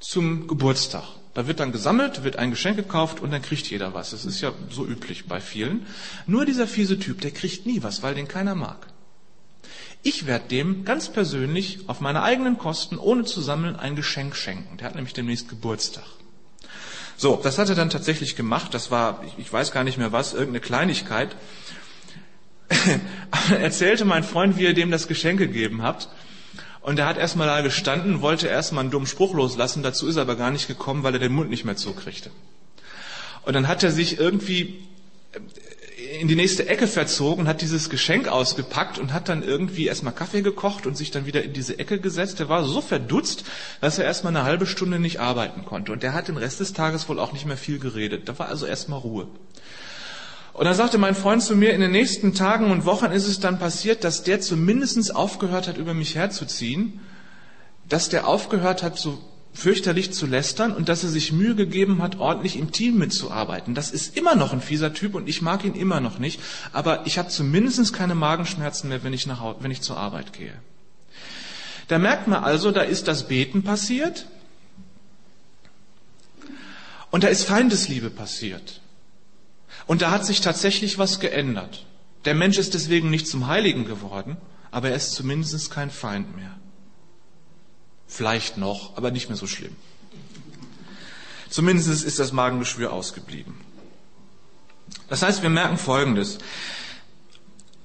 zum 0.00 0.46
Geburtstag. 0.46 1.04
Da 1.36 1.46
wird 1.46 1.60
dann 1.60 1.70
gesammelt, 1.70 2.24
wird 2.24 2.36
ein 2.36 2.48
Geschenk 2.48 2.78
gekauft 2.78 3.20
und 3.20 3.30
dann 3.30 3.42
kriegt 3.42 3.68
jeder 3.68 3.92
was. 3.92 4.12
Das 4.12 4.24
ist 4.24 4.40
ja 4.40 4.52
so 4.70 4.86
üblich 4.86 5.26
bei 5.26 5.38
vielen. 5.38 5.84
Nur 6.26 6.46
dieser 6.46 6.66
fiese 6.66 6.98
Typ, 6.98 7.20
der 7.20 7.30
kriegt 7.30 7.66
nie 7.66 7.82
was, 7.82 8.02
weil 8.02 8.14
den 8.14 8.26
keiner 8.26 8.54
mag. 8.54 8.86
Ich 10.02 10.24
werde 10.24 10.48
dem 10.48 10.86
ganz 10.86 11.10
persönlich 11.10 11.80
auf 11.88 12.00
meine 12.00 12.22
eigenen 12.22 12.56
Kosten, 12.56 12.96
ohne 12.96 13.24
zu 13.24 13.42
sammeln, 13.42 13.76
ein 13.76 13.96
Geschenk 13.96 14.34
schenken. 14.34 14.78
Der 14.78 14.86
hat 14.86 14.94
nämlich 14.94 15.12
demnächst 15.12 15.50
Geburtstag. 15.50 16.06
So, 17.18 17.38
das 17.42 17.58
hat 17.58 17.68
er 17.68 17.74
dann 17.74 17.90
tatsächlich 17.90 18.34
gemacht. 18.34 18.72
Das 18.72 18.90
war, 18.90 19.22
ich 19.36 19.52
weiß 19.52 19.72
gar 19.72 19.84
nicht 19.84 19.98
mehr 19.98 20.12
was, 20.12 20.32
irgendeine 20.32 20.60
Kleinigkeit. 20.60 21.36
Erzählte 23.50 24.06
mein 24.06 24.24
Freund, 24.24 24.56
wie 24.56 24.64
er 24.64 24.72
dem 24.72 24.90
das 24.90 25.06
Geschenk 25.06 25.38
gegeben 25.38 25.82
hat. 25.82 26.08
Und 26.86 27.00
er 27.00 27.06
hat 27.06 27.18
erstmal 27.18 27.48
da 27.48 27.62
gestanden, 27.62 28.22
wollte 28.22 28.46
erstmal 28.46 28.82
einen 28.82 28.92
dummen 28.92 29.08
Spruch 29.08 29.34
loslassen, 29.34 29.82
dazu 29.82 30.06
ist 30.06 30.14
er 30.14 30.22
aber 30.22 30.36
gar 30.36 30.52
nicht 30.52 30.68
gekommen, 30.68 31.02
weil 31.02 31.14
er 31.14 31.18
den 31.18 31.32
Mund 31.32 31.50
nicht 31.50 31.64
mehr 31.64 31.74
zukriegte. 31.74 32.30
Und 33.42 33.54
dann 33.54 33.66
hat 33.66 33.82
er 33.82 33.90
sich 33.90 34.20
irgendwie 34.20 34.86
äh, 35.32 36.20
in 36.20 36.28
die 36.28 36.36
nächste 36.36 36.68
Ecke 36.68 36.86
verzogen, 36.86 37.48
hat 37.48 37.60
dieses 37.60 37.90
Geschenk 37.90 38.28
ausgepackt 38.28 39.00
und 39.00 39.12
hat 39.12 39.28
dann 39.28 39.42
irgendwie 39.42 39.88
erstmal 39.88 40.14
Kaffee 40.14 40.42
gekocht 40.42 40.86
und 40.86 40.96
sich 40.96 41.10
dann 41.10 41.26
wieder 41.26 41.42
in 41.42 41.52
diese 41.52 41.76
Ecke 41.76 41.98
gesetzt. 41.98 42.38
Er 42.38 42.48
war 42.48 42.62
so 42.62 42.80
verdutzt, 42.80 43.42
dass 43.80 43.98
er 43.98 44.04
erstmal 44.04 44.36
eine 44.36 44.44
halbe 44.44 44.66
Stunde 44.66 45.00
nicht 45.00 45.18
arbeiten 45.18 45.64
konnte. 45.64 45.90
Und 45.90 46.04
der 46.04 46.14
hat 46.14 46.28
den 46.28 46.36
Rest 46.36 46.60
des 46.60 46.72
Tages 46.72 47.08
wohl 47.08 47.18
auch 47.18 47.32
nicht 47.32 47.46
mehr 47.46 47.56
viel 47.56 47.80
geredet. 47.80 48.28
Da 48.28 48.38
war 48.38 48.48
also 48.48 48.64
erstmal 48.64 49.00
Ruhe. 49.00 49.26
Und 50.56 50.64
dann 50.64 50.74
sagte 50.74 50.96
mein 50.96 51.14
Freund 51.14 51.42
zu 51.42 51.54
mir, 51.54 51.74
in 51.74 51.82
den 51.82 51.90
nächsten 51.90 52.32
Tagen 52.32 52.70
und 52.70 52.86
Wochen 52.86 53.12
ist 53.12 53.28
es 53.28 53.40
dann 53.40 53.58
passiert, 53.58 54.04
dass 54.04 54.22
der 54.22 54.40
zumindest 54.40 55.14
aufgehört 55.14 55.68
hat, 55.68 55.76
über 55.76 55.92
mich 55.92 56.14
herzuziehen, 56.14 57.00
dass 57.90 58.08
der 58.08 58.26
aufgehört 58.26 58.82
hat, 58.82 58.98
so 58.98 59.18
fürchterlich 59.52 60.14
zu 60.14 60.24
lästern 60.24 60.72
und 60.72 60.88
dass 60.88 61.04
er 61.04 61.10
sich 61.10 61.30
Mühe 61.30 61.54
gegeben 61.56 62.00
hat, 62.00 62.18
ordentlich 62.18 62.56
im 62.58 62.72
Team 62.72 62.96
mitzuarbeiten. 62.96 63.74
Das 63.74 63.90
ist 63.90 64.16
immer 64.16 64.34
noch 64.34 64.54
ein 64.54 64.62
fieser 64.62 64.94
Typ 64.94 65.14
und 65.14 65.28
ich 65.28 65.42
mag 65.42 65.62
ihn 65.62 65.74
immer 65.74 66.00
noch 66.00 66.18
nicht, 66.18 66.40
aber 66.72 67.06
ich 67.06 67.18
habe 67.18 67.28
zumindest 67.28 67.92
keine 67.92 68.14
Magenschmerzen 68.14 68.88
mehr, 68.88 69.04
wenn 69.04 69.12
ich, 69.12 69.26
nach, 69.26 69.56
wenn 69.60 69.70
ich 69.70 69.82
zur 69.82 69.98
Arbeit 69.98 70.32
gehe. 70.32 70.54
Da 71.88 71.98
merkt 71.98 72.28
man 72.28 72.42
also, 72.42 72.70
da 72.70 72.80
ist 72.80 73.08
das 73.08 73.28
Beten 73.28 73.62
passiert 73.62 74.26
und 77.10 77.24
da 77.24 77.28
ist 77.28 77.44
Feindesliebe 77.44 78.08
passiert. 78.08 78.80
Und 79.86 80.02
da 80.02 80.10
hat 80.10 80.26
sich 80.26 80.40
tatsächlich 80.40 80.98
was 80.98 81.20
geändert. 81.20 81.86
Der 82.24 82.34
Mensch 82.34 82.58
ist 82.58 82.74
deswegen 82.74 83.10
nicht 83.10 83.28
zum 83.28 83.46
Heiligen 83.46 83.84
geworden, 83.84 84.36
aber 84.70 84.90
er 84.90 84.96
ist 84.96 85.12
zumindest 85.12 85.70
kein 85.70 85.90
Feind 85.90 86.34
mehr. 86.36 86.56
Vielleicht 88.06 88.56
noch, 88.56 88.96
aber 88.96 89.10
nicht 89.10 89.28
mehr 89.28 89.36
so 89.36 89.46
schlimm. 89.46 89.76
Zumindest 91.48 92.04
ist 92.04 92.18
das 92.18 92.32
Magengeschwür 92.32 92.92
ausgeblieben. 92.92 93.54
Das 95.08 95.22
heißt, 95.22 95.42
wir 95.42 95.50
merken 95.50 95.78
Folgendes. 95.78 96.38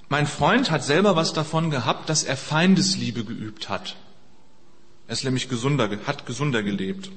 Mein 0.10 0.28
Freund 0.28 0.72
hat 0.72 0.84
selber 0.84 1.16
was 1.16 1.34
davon 1.34 1.70
gehabt, 1.70 2.10
dass 2.10 2.24
er 2.24 2.36
Feindesliebe 2.36 3.24
geübt 3.24 3.70
hat. 3.70 3.96
Er 5.08 5.14
ist 5.14 5.24
nämlich 5.24 5.50
gesunder, 5.50 5.90
hat 6.06 6.26
gesunder 6.26 6.64
gelebt. 6.64 7.12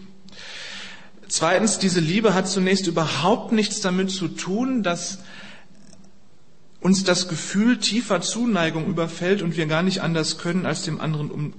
Zweitens, 1.28 1.78
diese 1.78 2.00
Liebe 2.00 2.34
hat 2.34 2.48
zunächst 2.48 2.86
überhaupt 2.86 3.52
nichts 3.52 3.80
damit 3.80 4.10
zu 4.10 4.28
tun, 4.28 4.82
dass 4.82 5.18
uns 6.80 7.02
das 7.02 7.28
Gefühl 7.28 7.78
tiefer 7.78 8.20
Zuneigung 8.20 8.86
überfällt 8.86 9.40
und 9.40 9.56
wir 9.56 9.66
gar 9.66 9.82
nicht 9.82 10.02
anders 10.02 10.38
können, 10.38 10.66
als 10.66 10.82
dem 10.82 11.00
anderen 11.00 11.30
um 11.30 11.54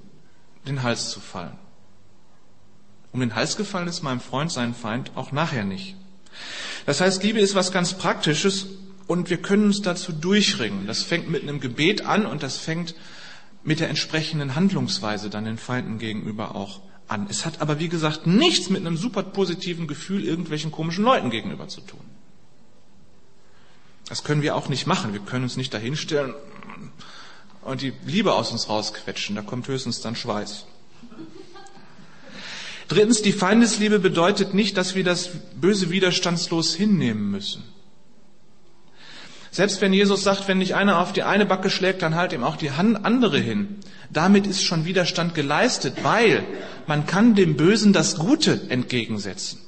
den 0.67 0.83
Hals 0.83 1.09
zu 1.09 1.19
fallen. 1.19 1.57
Um 3.11 3.21
den 3.21 3.33
Hals 3.33 3.57
gefallen 3.57 3.87
ist 3.87 4.03
meinem 4.03 4.19
Freund 4.19 4.51
sein 4.51 4.75
Feind 4.75 5.11
auch 5.15 5.31
nachher 5.31 5.63
nicht. 5.63 5.95
Das 6.85 7.01
heißt, 7.01 7.23
Liebe 7.23 7.39
ist 7.39 7.55
was 7.55 7.71
ganz 7.71 7.93
Praktisches 7.93 8.67
und 9.07 9.29
wir 9.29 9.37
können 9.37 9.65
uns 9.65 9.81
dazu 9.81 10.11
durchringen. 10.11 10.85
Das 10.85 11.01
fängt 11.01 11.29
mit 11.29 11.43
einem 11.43 11.59
Gebet 11.59 12.05
an 12.05 12.25
und 12.25 12.43
das 12.43 12.57
fängt 12.57 12.93
mit 13.63 13.79
der 13.79 13.89
entsprechenden 13.89 14.55
Handlungsweise 14.55 15.29
dann 15.29 15.45
den 15.45 15.57
Feinden 15.57 15.97
gegenüber 15.97 16.55
auch 16.55 16.81
an. 17.07 17.27
Es 17.29 17.45
hat 17.45 17.61
aber, 17.61 17.79
wie 17.79 17.89
gesagt, 17.89 18.27
nichts 18.27 18.69
mit 18.69 18.81
einem 18.81 18.97
super 18.97 19.23
positiven 19.23 19.87
Gefühl 19.87 20.23
irgendwelchen 20.23 20.71
komischen 20.71 21.03
Leuten 21.03 21.29
gegenüber 21.29 21.67
zu 21.67 21.81
tun. 21.81 22.01
Das 24.07 24.23
können 24.23 24.41
wir 24.41 24.55
auch 24.55 24.69
nicht 24.69 24.85
machen. 24.85 25.13
Wir 25.13 25.19
können 25.19 25.43
uns 25.43 25.57
nicht 25.57 25.73
dahinstellen 25.73 26.33
und 27.63 27.81
die 27.81 27.93
Liebe 28.05 28.33
aus 28.33 28.51
uns 28.51 28.69
rausquetschen. 28.69 29.35
Da 29.35 29.41
kommt 29.41 29.67
höchstens 29.67 30.01
dann 30.01 30.15
Schweiß. 30.15 30.65
Drittens, 32.87 33.23
die 33.23 33.31
Feindesliebe 33.31 33.97
bedeutet 33.97 34.53
nicht, 34.53 34.77
dass 34.77 34.93
wir 34.93 35.03
das 35.03 35.31
Böse 35.55 35.89
widerstandslos 35.89 36.75
hinnehmen 36.75 37.31
müssen. 37.31 37.63
Selbst 39.55 39.79
wenn 39.79 39.93
Jesus 39.93 40.21
sagt, 40.21 40.49
wenn 40.49 40.59
dich 40.59 40.75
einer 40.75 40.99
auf 40.99 41.13
die 41.13 41.23
eine 41.23 41.45
Backe 41.45 41.69
schlägt, 41.69 42.01
dann 42.01 42.15
halt 42.15 42.33
ihm 42.33 42.43
auch 42.43 42.57
die 42.57 42.71
andere 42.71 43.39
hin. 43.39 43.77
Damit 44.09 44.47
ist 44.47 44.61
schon 44.61 44.83
Widerstand 44.83 45.33
geleistet, 45.33 46.03
weil 46.03 46.43
man 46.87 47.05
kann 47.05 47.35
dem 47.35 47.55
Bösen 47.55 47.93
das 47.93 48.17
Gute 48.17 48.59
entgegensetzen. 48.67 49.61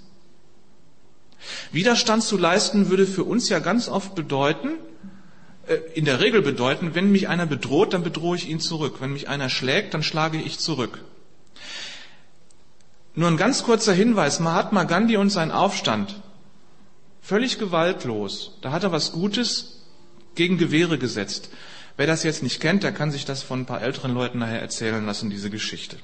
Widerstand 1.72 2.24
zu 2.24 2.36
leisten 2.38 2.90
würde 2.90 3.08
für 3.08 3.24
uns 3.24 3.48
ja 3.48 3.60
ganz 3.60 3.88
oft 3.88 4.14
bedeuten, 4.14 4.72
äh, 5.68 5.76
in 5.94 6.04
der 6.04 6.20
Regel 6.20 6.42
bedeuten, 6.42 6.94
wenn 6.94 7.10
mich 7.10 7.30
einer 7.30 7.46
bedroht, 7.46 7.94
dann 7.94 8.04
bedrohe 8.04 8.36
ich 8.36 8.50
ihn 8.50 8.60
zurück. 8.60 8.96
Wenn 9.00 9.14
mich 9.14 9.30
einer 9.30 9.50
schlägt, 9.50 9.94
dann 9.94 10.04
schlage 10.04 10.38
ich 10.38 10.60
zurück. 10.60 11.00
Nur 13.16 13.30
ein 13.30 13.38
ganz 13.38 13.64
kurzer 13.64 13.94
Hinweis. 13.94 14.42
Mahatma 14.42 14.84
Gandhi 14.84 15.16
und 15.16 15.30
sein 15.30 15.50
Aufstand. 15.50 16.22
Völlig 17.22 17.58
gewaltlos. 17.58 18.58
Da 18.62 18.74
hat 18.74 18.84
er 18.84 18.92
was 18.92 19.14
Gutes 19.14 19.77
gegen 20.38 20.58
Gewehre 20.58 20.98
gesetzt. 20.98 21.50
Wer 21.98 22.08
das 22.08 22.24
jetzt 22.24 22.44
nicht 22.44 22.62
kennt, 22.62 22.84
der 22.84 22.94
kann 22.94 23.12
sich 23.12 23.26
das 23.26 23.44
von 23.44 23.62
ein 23.62 23.66
paar 23.66 23.82
älteren 23.82 24.14
Leuten 24.14 24.40
nachher 24.40 24.62
erzählen 24.62 25.06
lassen, 25.06 25.30
diese 25.30 25.50
Geschichte. 25.50 25.98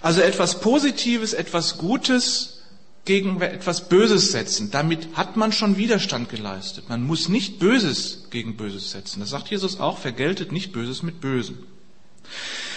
Also 0.00 0.20
etwas 0.20 0.60
Positives, 0.60 1.32
etwas 1.34 1.76
Gutes 1.76 2.62
gegen 3.04 3.40
etwas 3.40 3.88
Böses 3.88 4.30
setzen. 4.30 4.70
Damit 4.70 5.08
hat 5.14 5.36
man 5.36 5.52
schon 5.52 5.76
Widerstand 5.76 6.28
geleistet. 6.28 6.88
Man 6.88 7.02
muss 7.02 7.28
nicht 7.28 7.58
Böses 7.58 8.28
gegen 8.30 8.56
Böses 8.56 8.92
setzen. 8.92 9.20
Das 9.20 9.30
sagt 9.30 9.48
Jesus 9.48 9.80
auch, 9.80 9.98
vergeltet 9.98 10.52
nicht 10.52 10.72
Böses 10.72 11.02
mit 11.02 11.20
Bösen. 11.20 11.58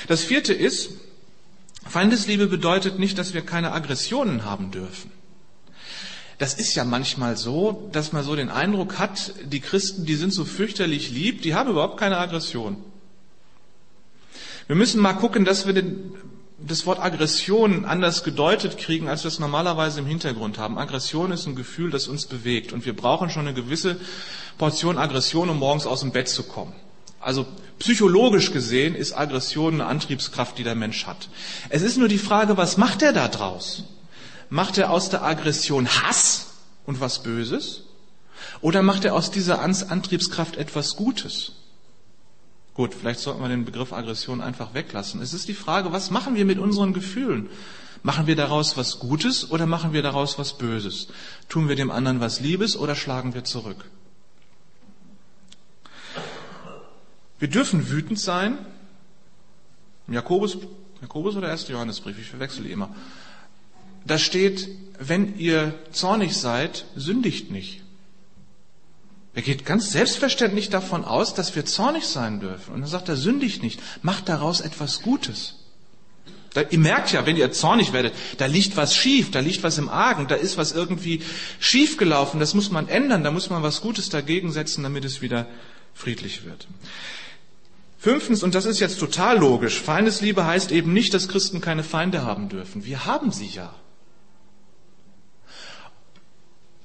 Das 0.07 0.21
vierte 0.23 0.53
ist, 0.53 0.89
Feindesliebe 1.87 2.47
bedeutet 2.47 2.97
nicht, 2.97 3.17
dass 3.17 3.35
wir 3.35 3.41
keine 3.41 3.71
Aggressionen 3.71 4.45
haben 4.45 4.71
dürfen. 4.71 5.11
Das 6.37 6.53
ist 6.53 6.75
ja 6.75 6.83
manchmal 6.83 7.37
so, 7.37 7.89
dass 7.91 8.11
man 8.11 8.23
so 8.23 8.35
den 8.35 8.49
Eindruck 8.49 8.99
hat, 8.99 9.33
die 9.43 9.61
Christen, 9.61 10.05
die 10.05 10.15
sind 10.15 10.33
so 10.33 10.43
fürchterlich 10.43 11.09
lieb, 11.09 11.41
die 11.41 11.55
haben 11.55 11.69
überhaupt 11.69 11.97
keine 11.97 12.17
Aggression. 12.17 12.77
Wir 14.67 14.75
müssen 14.75 15.01
mal 15.01 15.13
gucken, 15.13 15.45
dass 15.45 15.65
wir 15.65 15.73
den 15.73 16.13
das 16.57 16.85
Wort 16.85 16.99
Aggression 16.99 17.85
anders 17.85 18.23
gedeutet 18.23 18.77
kriegen, 18.77 19.09
als 19.09 19.23
wir 19.23 19.27
es 19.27 19.39
normalerweise 19.39 19.99
im 19.99 20.05
Hintergrund 20.05 20.57
haben. 20.57 20.77
Aggression 20.77 21.31
ist 21.31 21.45
ein 21.45 21.55
Gefühl, 21.55 21.91
das 21.91 22.07
uns 22.07 22.25
bewegt. 22.25 22.73
Und 22.73 22.85
wir 22.85 22.95
brauchen 22.95 23.29
schon 23.29 23.47
eine 23.47 23.53
gewisse 23.53 23.97
Portion 24.57 24.97
Aggression, 24.97 25.49
um 25.49 25.59
morgens 25.59 25.85
aus 25.85 25.99
dem 25.99 26.11
Bett 26.11 26.29
zu 26.29 26.43
kommen. 26.43 26.73
Also 27.19 27.45
psychologisch 27.79 28.51
gesehen 28.51 28.95
ist 28.95 29.13
Aggression 29.13 29.75
eine 29.75 29.85
Antriebskraft, 29.85 30.57
die 30.57 30.63
der 30.63 30.75
Mensch 30.75 31.05
hat. 31.05 31.27
Es 31.69 31.81
ist 31.81 31.97
nur 31.97 32.07
die 32.07 32.17
Frage, 32.17 32.55
was 32.55 32.77
macht 32.77 33.01
er 33.01 33.13
da 33.13 33.27
draus? 33.27 33.83
Macht 34.49 34.77
er 34.77 34.91
aus 34.91 35.09
der 35.09 35.23
Aggression 35.23 35.87
Hass 35.87 36.53
und 36.85 36.99
was 36.99 37.23
Böses? 37.23 37.83
Oder 38.61 38.83
macht 38.83 39.05
er 39.05 39.15
aus 39.15 39.31
dieser 39.31 39.61
Antriebskraft 39.61 40.57
etwas 40.57 40.95
Gutes? 40.95 41.53
Gut, 42.73 42.93
vielleicht 42.93 43.21
sollten 43.21 43.41
wir 43.41 43.47
den 43.47 43.65
Begriff 43.65 43.93
Aggression 43.93 44.41
einfach 44.41 44.73
weglassen. 44.73 45.21
Es 45.21 45.33
ist 45.33 45.47
die 45.47 45.53
Frage, 45.53 45.93
was 45.93 46.11
machen 46.11 46.35
wir 46.35 46.45
mit 46.45 46.59
unseren 46.59 46.93
Gefühlen? 46.93 47.49
Machen 48.03 48.27
wir 48.27 48.35
daraus 48.35 48.77
was 48.77 48.99
Gutes 48.99 49.49
oder 49.49 49.65
machen 49.65 49.93
wir 49.93 50.03
daraus 50.03 50.37
was 50.37 50.57
Böses? 50.57 51.07
Tun 51.49 51.69
wir 51.69 51.75
dem 51.75 51.89
anderen 51.89 52.19
was 52.19 52.39
Liebes 52.39 52.77
oder 52.77 52.95
schlagen 52.95 53.33
wir 53.33 53.45
zurück? 53.45 53.85
Wir 57.39 57.47
dürfen 57.47 57.89
wütend 57.89 58.19
sein. 58.19 58.57
Jakobus, 60.07 60.57
Jakobus 61.01 61.35
oder 61.35 61.49
1. 61.49 61.67
Johannesbrief, 61.69 62.19
ich 62.19 62.29
verwechsel 62.29 62.63
die 62.63 62.71
immer. 62.71 62.93
Da 64.05 64.17
steht, 64.17 64.69
wenn 64.99 65.37
ihr 65.37 65.73
zornig 65.91 66.37
seid, 66.37 66.85
sündigt 66.95 67.51
nicht. 67.51 67.81
Er 69.33 69.41
geht 69.41 69.65
ganz 69.65 69.91
selbstverständlich 69.91 70.69
davon 70.69 71.03
aus, 71.03 71.33
dass 71.33 71.55
wir 71.55 71.65
zornig 71.65 72.05
sein 72.05 72.39
dürfen. 72.39 72.73
Und 72.73 72.81
dann 72.81 72.89
sagt 72.89 73.09
er, 73.09 73.17
sündigt 73.17 73.61
nicht, 73.61 73.81
macht 74.01 74.29
daraus 74.29 74.61
etwas 74.61 75.01
Gutes. 75.01 75.55
Da, 76.53 76.61
ihr 76.61 76.79
merkt 76.79 77.11
ja, 77.11 77.25
wenn 77.25 77.35
ihr 77.35 77.51
zornig 77.51 77.91
werdet, 77.91 78.13
da 78.37 78.45
liegt 78.45 78.77
was 78.77 78.95
schief, 78.95 79.29
da 79.31 79.41
liegt 79.41 79.61
was 79.63 79.77
im 79.77 79.89
Argen, 79.89 80.27
da 80.27 80.35
ist 80.35 80.57
was 80.57 80.71
irgendwie 80.71 81.21
schief 81.59 81.97
gelaufen, 81.97 82.39
das 82.39 82.53
muss 82.53 82.71
man 82.71 82.87
ändern, 82.87 83.25
da 83.25 83.31
muss 83.31 83.49
man 83.49 83.61
was 83.61 83.81
Gutes 83.81 84.07
dagegen 84.07 84.53
setzen, 84.53 84.81
damit 84.81 85.03
es 85.03 85.21
wieder 85.21 85.47
friedlich 85.93 86.45
wird. 86.45 86.65
Fünftens, 87.99 88.41
und 88.41 88.55
das 88.55 88.65
ist 88.65 88.79
jetzt 88.79 89.01
total 89.01 89.37
logisch, 89.37 89.81
Feindesliebe 89.81 90.45
heißt 90.45 90.71
eben 90.71 90.93
nicht, 90.93 91.13
dass 91.13 91.27
Christen 91.27 91.59
keine 91.59 91.83
Feinde 91.83 92.23
haben 92.23 92.47
dürfen. 92.47 92.85
Wir 92.85 93.05
haben 93.05 93.31
sie 93.31 93.47
ja. 93.47 93.75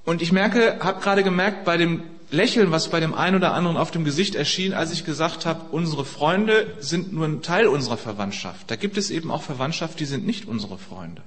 Und 0.05 0.23
ich 0.23 0.33
merke, 0.33 0.79
habe 0.81 1.01
gerade 1.01 1.23
gemerkt, 1.23 1.65
bei 1.65 1.77
dem 1.77 2.03
Lächeln, 2.31 2.71
was 2.71 2.91
bei 2.91 3.01
dem 3.01 3.15
einen 3.15 3.37
oder 3.37 3.55
anderen 3.55 3.77
auf 3.77 3.91
dem 3.91 4.05
Gesicht 4.05 4.35
erschien, 4.35 4.73
als 4.73 4.93
ich 4.93 5.05
gesagt 5.05 5.47
habe, 5.47 5.67
unsere 5.73 6.05
Freunde 6.05 6.75
sind 6.79 7.13
nur 7.13 7.27
ein 7.27 7.43
Teil 7.43 7.67
unserer 7.67 7.97
Verwandtschaft. 7.97 8.71
Da 8.71 8.77
gibt 8.77 8.97
es 8.97 9.11
eben 9.11 9.31
auch 9.31 9.43
Verwandtschaft, 9.43 9.99
die 9.99 10.05
sind 10.05 10.27
nicht 10.27 10.47
unsere 10.47 10.79
Freunde. 10.79 11.23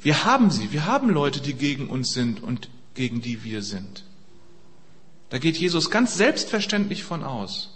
Wir 0.00 0.24
haben 0.24 0.50
sie, 0.50 0.70
wir 0.72 0.86
haben 0.86 1.08
Leute, 1.08 1.40
die 1.40 1.54
gegen 1.54 1.88
uns 1.88 2.12
sind 2.12 2.42
und 2.42 2.68
gegen 2.94 3.20
die 3.20 3.42
wir 3.42 3.62
sind. 3.62 4.04
Da 5.30 5.38
geht 5.38 5.56
Jesus 5.56 5.90
ganz 5.90 6.16
selbstverständlich 6.16 7.04
von 7.04 7.24
aus. 7.24 7.74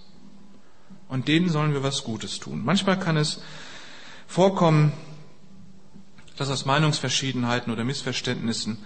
Und 1.08 1.28
denen 1.28 1.48
sollen 1.48 1.72
wir 1.72 1.82
was 1.82 2.04
Gutes 2.04 2.38
tun. 2.38 2.62
Manchmal 2.64 2.98
kann 2.98 3.16
es 3.16 3.40
vorkommen, 4.26 4.92
dass 6.36 6.50
aus 6.50 6.64
Meinungsverschiedenheiten 6.64 7.72
oder 7.72 7.84
Missverständnissen 7.84 8.78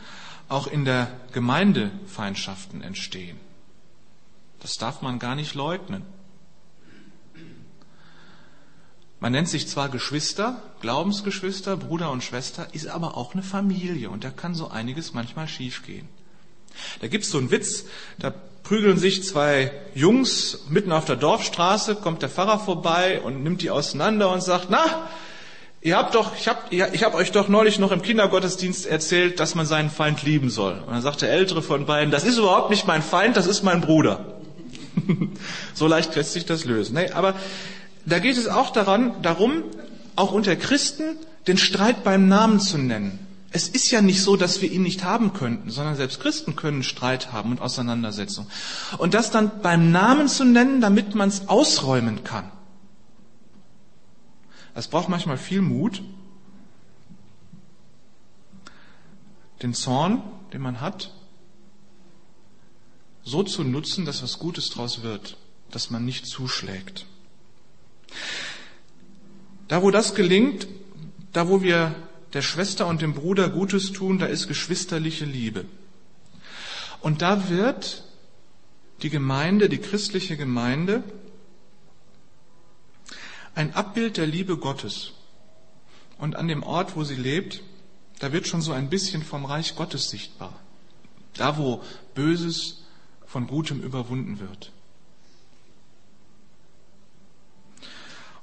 auch 0.49 0.67
in 0.67 0.85
der 0.85 1.09
Gemeinde 1.33 1.91
Feindschaften 2.07 2.83
entstehen. 2.83 3.39
Das 4.61 4.75
darf 4.75 5.03
man 5.03 5.19
gar 5.19 5.35
nicht 5.35 5.55
leugnen. 5.55 6.03
Man 9.19 9.33
nennt 9.33 9.49
sich 9.49 9.67
zwar 9.67 9.89
Geschwister, 9.89 10.63
Glaubensgeschwister, 10.81 11.77
Bruder 11.77 12.11
und 12.11 12.23
Schwester, 12.23 12.69
ist 12.73 12.87
aber 12.87 13.17
auch 13.17 13.33
eine 13.33 13.43
Familie 13.43 14.11
und 14.11 14.25
da 14.25 14.31
kann 14.31 14.55
so 14.55 14.69
einiges 14.69 15.15
manchmal 15.15 15.49
schiefgehen. 15.49 16.09
Da 17.01 17.09
gibt's 17.09 17.31
so 17.31 17.39
einen 17.39 17.51
Witz, 17.51 17.87
da 18.19 18.31
prügeln 18.63 18.99
sich 18.99 19.25
zwei 19.25 19.73
Jungs 19.95 20.67
mitten 20.69 20.93
auf 20.93 21.07
der 21.07 21.17
Dorfstraße, 21.17 21.97
kommt 21.97 22.23
der 22.23 22.29
Pfarrer 22.29 22.59
vorbei 22.59 23.23
und 23.23 23.43
nimmt 23.43 23.63
die 23.63 23.71
auseinander 23.71 24.31
und 24.31 24.43
sagt, 24.43 24.67
na, 24.69 25.09
Ihr 25.87 25.96
habt 25.96 26.16
doch, 26.16 26.33
ich 26.37 26.49
habe 26.49 26.59
ich 26.68 27.05
hab 27.05 27.14
euch 27.14 27.31
doch 27.31 27.46
neulich 27.46 27.79
noch 27.79 27.92
im 27.92 28.03
Kindergottesdienst 28.03 28.87
erzählt, 28.87 29.38
dass 29.38 29.55
man 29.55 29.66
seinen 29.66 29.88
Feind 29.88 30.25
lieben 30.25 30.51
soll. 30.51 30.72
Und 30.85 30.92
dann 30.92 31.01
sagt 31.01 31.22
der 31.22 31.31
Ältere 31.31 31.62
von 31.62 31.87
beiden, 31.87 32.11
das 32.11 32.25
ist 32.25 32.38
überhaupt 32.38 32.70
nicht 32.70 32.88
mein 32.88 33.03
Feind, 33.03 33.37
das 33.37 33.46
ist 33.46 33.62
mein 33.62 33.83
Bruder. 33.83 34.35
so 35.75 35.87
leicht 35.87 36.16
lässt 36.16 36.33
sich 36.33 36.44
das 36.44 36.64
lösen. 36.64 36.94
Nee, 36.94 37.12
aber 37.12 37.35
da 38.05 38.18
geht 38.18 38.37
es 38.37 38.49
auch 38.49 38.70
daran, 38.70 39.14
darum, 39.22 39.62
auch 40.16 40.33
unter 40.33 40.57
Christen 40.57 41.05
den 41.46 41.57
Streit 41.57 42.03
beim 42.03 42.27
Namen 42.27 42.59
zu 42.59 42.79
nennen. 42.79 43.20
Es 43.53 43.68
ist 43.68 43.88
ja 43.92 44.03
nicht 44.03 44.22
so, 44.22 44.37
dass 44.37 44.61
wir 44.62 44.72
ihn 44.72 44.83
nicht 44.83 45.05
haben 45.05 45.35
könnten, 45.35 45.70
sondern 45.70 45.94
selbst 45.94 46.18
Christen 46.18 46.57
können 46.57 46.83
Streit 46.83 47.33
haben 47.33 47.53
und 47.53 47.61
Auseinandersetzung. 47.61 48.49
Und 48.99 49.14
das 49.14 49.31
dann 49.31 49.62
beim 49.62 49.92
Namen 49.92 50.27
zu 50.27 50.44
nennen, 50.44 50.81
damit 50.81 51.14
man 51.14 51.29
es 51.29 51.49
ausräumen 51.49 52.25
kann. 52.25 52.51
Das 54.77 54.89
braucht 54.89 55.09
manchmal 55.09 55.39
viel 55.39 55.62
Mut. 55.62 56.03
Den 59.62 59.73
Zorn, 59.73 60.23
den 60.53 60.61
man 60.61 60.83
hat, 60.83 61.15
so 63.25 63.43
zu 63.43 63.65
nutzen, 63.65 64.05
dass 64.05 64.23
was 64.23 64.39
Gutes 64.39 64.69
draus 64.69 65.03
wird, 65.03 65.39
dass 65.71 65.89
man 65.89 66.05
nicht 66.05 66.27
zuschlägt. 66.27 67.07
Da, 69.67 69.83
wo 69.83 69.91
das 69.91 70.15
gelingt, 70.15 70.69
da, 71.33 71.49
wo 71.49 71.62
wir 71.62 71.95
der 72.35 72.43
Schwester 72.43 72.87
und 72.87 73.01
dem 73.01 73.15
Bruder 73.15 73.49
Gutes 73.49 73.93
tun, 73.93 74.19
da 74.19 74.27
ist 74.27 74.47
geschwisterliche 74.47 75.25
Liebe. 75.25 75.65
Und 77.01 77.23
da 77.23 77.49
wird 77.49 78.05
die 79.01 79.11
Gemeinde, 79.11 79.71
die 79.71 79.79
christliche 79.79 80.37
Gemeinde, 80.37 81.03
ein 83.57 83.75
Abbild 83.75 84.19
der 84.19 84.27
Liebe 84.27 84.59
Gottes. 84.59 85.12
Und 86.19 86.37
an 86.37 86.47
dem 86.47 86.62
Ort, 86.62 86.95
wo 86.95 87.05
sie 87.05 87.16
lebt, 87.16 87.62
da 88.19 88.33
wird 88.33 88.47
schon 88.47 88.61
so 88.61 88.73
ein 88.73 88.88
bisschen 88.90 89.23
vom 89.23 89.45
Reich 89.45 89.75
Gottes 89.75 90.11
sichtbar. 90.11 90.61
Da, 91.35 91.59
wo 91.59 91.83
Böses 92.14 92.85
von 93.27 93.47
Gutem 93.47 93.81
überwunden 93.81 94.38
wird. 94.40 94.73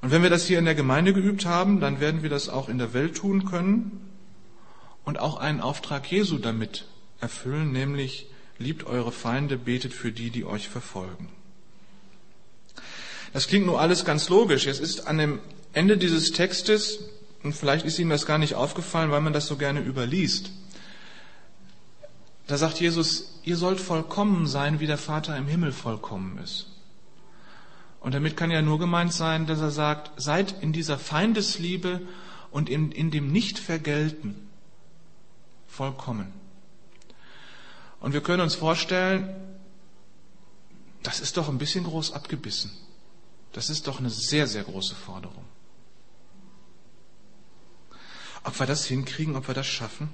Und 0.02 0.12
wenn 0.12 0.24
wir 0.24 0.30
das 0.30 0.46
hier 0.46 0.60
in 0.60 0.66
der 0.66 0.76
Gemeinde 0.76 1.14
geübt 1.14 1.46
haben, 1.46 1.80
dann 1.80 2.00
werden 2.00 2.24
wir 2.24 2.30
das 2.30 2.50
auch 2.50 2.68
in 2.68 2.78
der 2.78 2.94
Welt 2.94 3.16
tun 3.16 3.46
können 3.46 4.10
und 5.06 5.20
auch 5.20 5.38
einen 5.38 5.62
Auftrag 5.62 6.12
Jesu 6.12 6.40
damit 6.40 6.86
erfüllen, 7.22 7.72
nämlich 7.72 8.28
liebt 8.58 8.84
eure 8.84 9.12
Feinde, 9.12 9.58
betet 9.58 9.94
für 9.94 10.12
die, 10.12 10.30
die 10.30 10.44
euch 10.44 10.68
verfolgen. 10.68 11.30
Das 13.34 13.48
klingt 13.48 13.66
nur 13.66 13.82
alles 13.82 14.06
ganz 14.06 14.30
logisch. 14.30 14.68
Es 14.68 14.80
ist 14.80 15.08
an 15.08 15.18
dem 15.18 15.40
Ende 15.74 15.98
dieses 15.98 16.32
Textes, 16.32 17.00
und 17.44 17.54
vielleicht 17.54 17.86
ist 17.86 18.00
Ihnen 18.00 18.12
das 18.12 18.26
gar 18.26 18.38
nicht 18.38 18.56
aufgefallen, 18.56 19.12
weil 19.12 19.22
man 19.22 19.34
das 19.34 19.48
so 19.48 19.58
gerne 19.58 19.82
überliest, 19.82 20.52
da 22.48 22.58
sagt 22.58 22.80
Jesus, 22.80 23.40
ihr 23.44 23.58
sollt 23.58 23.80
vollkommen 23.80 24.48
sein, 24.48 24.80
wie 24.80 24.88
der 24.88 24.98
Vater 24.98 25.36
im 25.38 25.48
Himmel 25.48 25.72
vollkommen 25.72 26.38
ist. 26.38 26.68
Und 28.02 28.14
damit 28.14 28.36
kann 28.36 28.52
ja 28.52 28.62
nur 28.62 28.80
gemeint 28.80 29.14
sein, 29.14 29.48
dass 29.48 29.62
er 29.62 29.72
sagt, 29.72 30.12
seid 30.22 30.62
in 30.62 30.74
dieser 30.74 31.00
Feindesliebe 31.00 32.02
und 32.52 32.70
in, 32.70 32.92
in 32.92 33.12
dem 33.12 33.32
Nichtvergelten 33.32 34.36
vollkommen. 35.68 36.34
Und 38.02 38.12
wir 38.12 38.22
können 38.22 38.42
uns 38.42 38.56
vorstellen, 38.56 39.34
das 41.02 41.22
ist 41.22 41.38
doch 41.38 41.48
ein 41.48 41.58
bisschen 41.58 41.86
groß 41.86 42.12
abgebissen. 42.12 42.72
Das 43.54 43.70
ist 43.70 43.88
doch 43.88 44.00
eine 44.00 44.10
sehr, 44.10 44.48
sehr 44.48 44.64
große 44.64 44.96
Forderung. 44.96 45.46
Ob 48.44 48.60
wir 48.60 48.66
das 48.66 48.86
hinkriegen, 48.86 49.36
ob 49.36 49.48
wir 49.48 49.54
das 49.54 49.68
schaffen? 49.68 50.10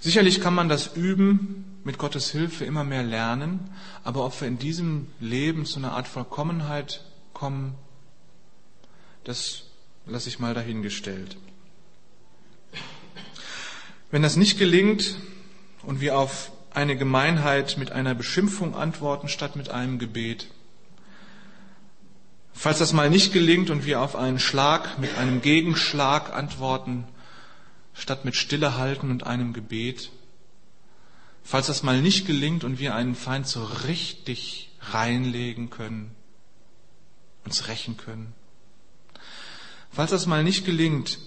Sicherlich 0.00 0.42
kann 0.42 0.54
man 0.54 0.68
das 0.68 0.96
üben, 0.96 1.80
mit 1.84 1.96
Gottes 1.96 2.30
Hilfe 2.30 2.66
immer 2.66 2.84
mehr 2.84 3.02
lernen, 3.02 3.70
aber 4.02 4.26
ob 4.26 4.38
wir 4.40 4.48
in 4.48 4.58
diesem 4.58 5.06
Leben 5.20 5.64
zu 5.64 5.78
einer 5.78 5.92
Art 5.92 6.08
Vollkommenheit 6.08 7.04
kommen, 7.32 7.74
das 9.22 9.62
lasse 10.04 10.28
ich 10.28 10.38
mal 10.38 10.52
dahingestellt. 10.52 11.38
Wenn 14.10 14.22
das 14.22 14.36
nicht 14.36 14.58
gelingt 14.58 15.16
und 15.82 16.00
wir 16.00 16.18
auf 16.18 16.52
eine 16.70 16.96
Gemeinheit 16.96 17.78
mit 17.78 17.90
einer 17.90 18.14
Beschimpfung 18.14 18.74
antworten 18.74 19.28
statt 19.28 19.56
mit 19.56 19.70
einem 19.70 19.98
Gebet, 19.98 20.48
falls 22.54 22.78
das 22.78 22.92
mal 22.92 23.10
nicht 23.10 23.32
gelingt 23.32 23.68
und 23.68 23.84
wir 23.84 24.00
auf 24.00 24.16
einen 24.16 24.38
Schlag 24.38 24.98
mit 24.98 25.18
einem 25.18 25.42
Gegenschlag 25.42 26.32
antworten, 26.32 27.04
statt 27.92 28.24
mit 28.24 28.36
Stille 28.36 28.76
halten 28.76 29.10
und 29.10 29.26
einem 29.26 29.52
Gebet. 29.52 30.10
Falls 31.42 31.66
das 31.66 31.82
mal 31.82 32.00
nicht 32.00 32.26
gelingt 32.26 32.64
und 32.64 32.78
wir 32.78 32.94
einen 32.94 33.14
Feind 33.14 33.46
so 33.46 33.64
richtig 33.86 34.70
reinlegen 34.80 35.68
können, 35.68 36.14
uns 37.44 37.68
rächen 37.68 37.96
können. 37.96 38.32
Falls 39.90 40.10
das 40.10 40.26
mal 40.26 40.42
nicht 40.42 40.64
gelingt, 40.64 41.18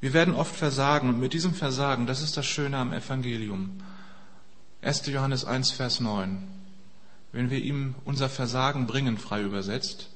wir 0.00 0.12
werden 0.12 0.34
oft 0.34 0.54
versagen 0.54 1.08
und 1.08 1.18
mit 1.18 1.32
diesem 1.32 1.54
Versagen, 1.54 2.06
das 2.06 2.20
ist 2.20 2.36
das 2.36 2.46
Schöne 2.46 2.78
am 2.78 2.92
Evangelium. 2.92 3.82
1. 4.82 5.06
Johannes 5.06 5.44
1, 5.44 5.70
Vers 5.70 6.00
9. 6.00 6.53
Wenn 7.34 7.50
wir 7.50 7.58
ihm 7.58 7.94
unser 8.04 8.30
Versagen 8.30 8.86
bringen, 8.86 9.18
frei 9.18 9.42
übersetzt, 9.42 10.08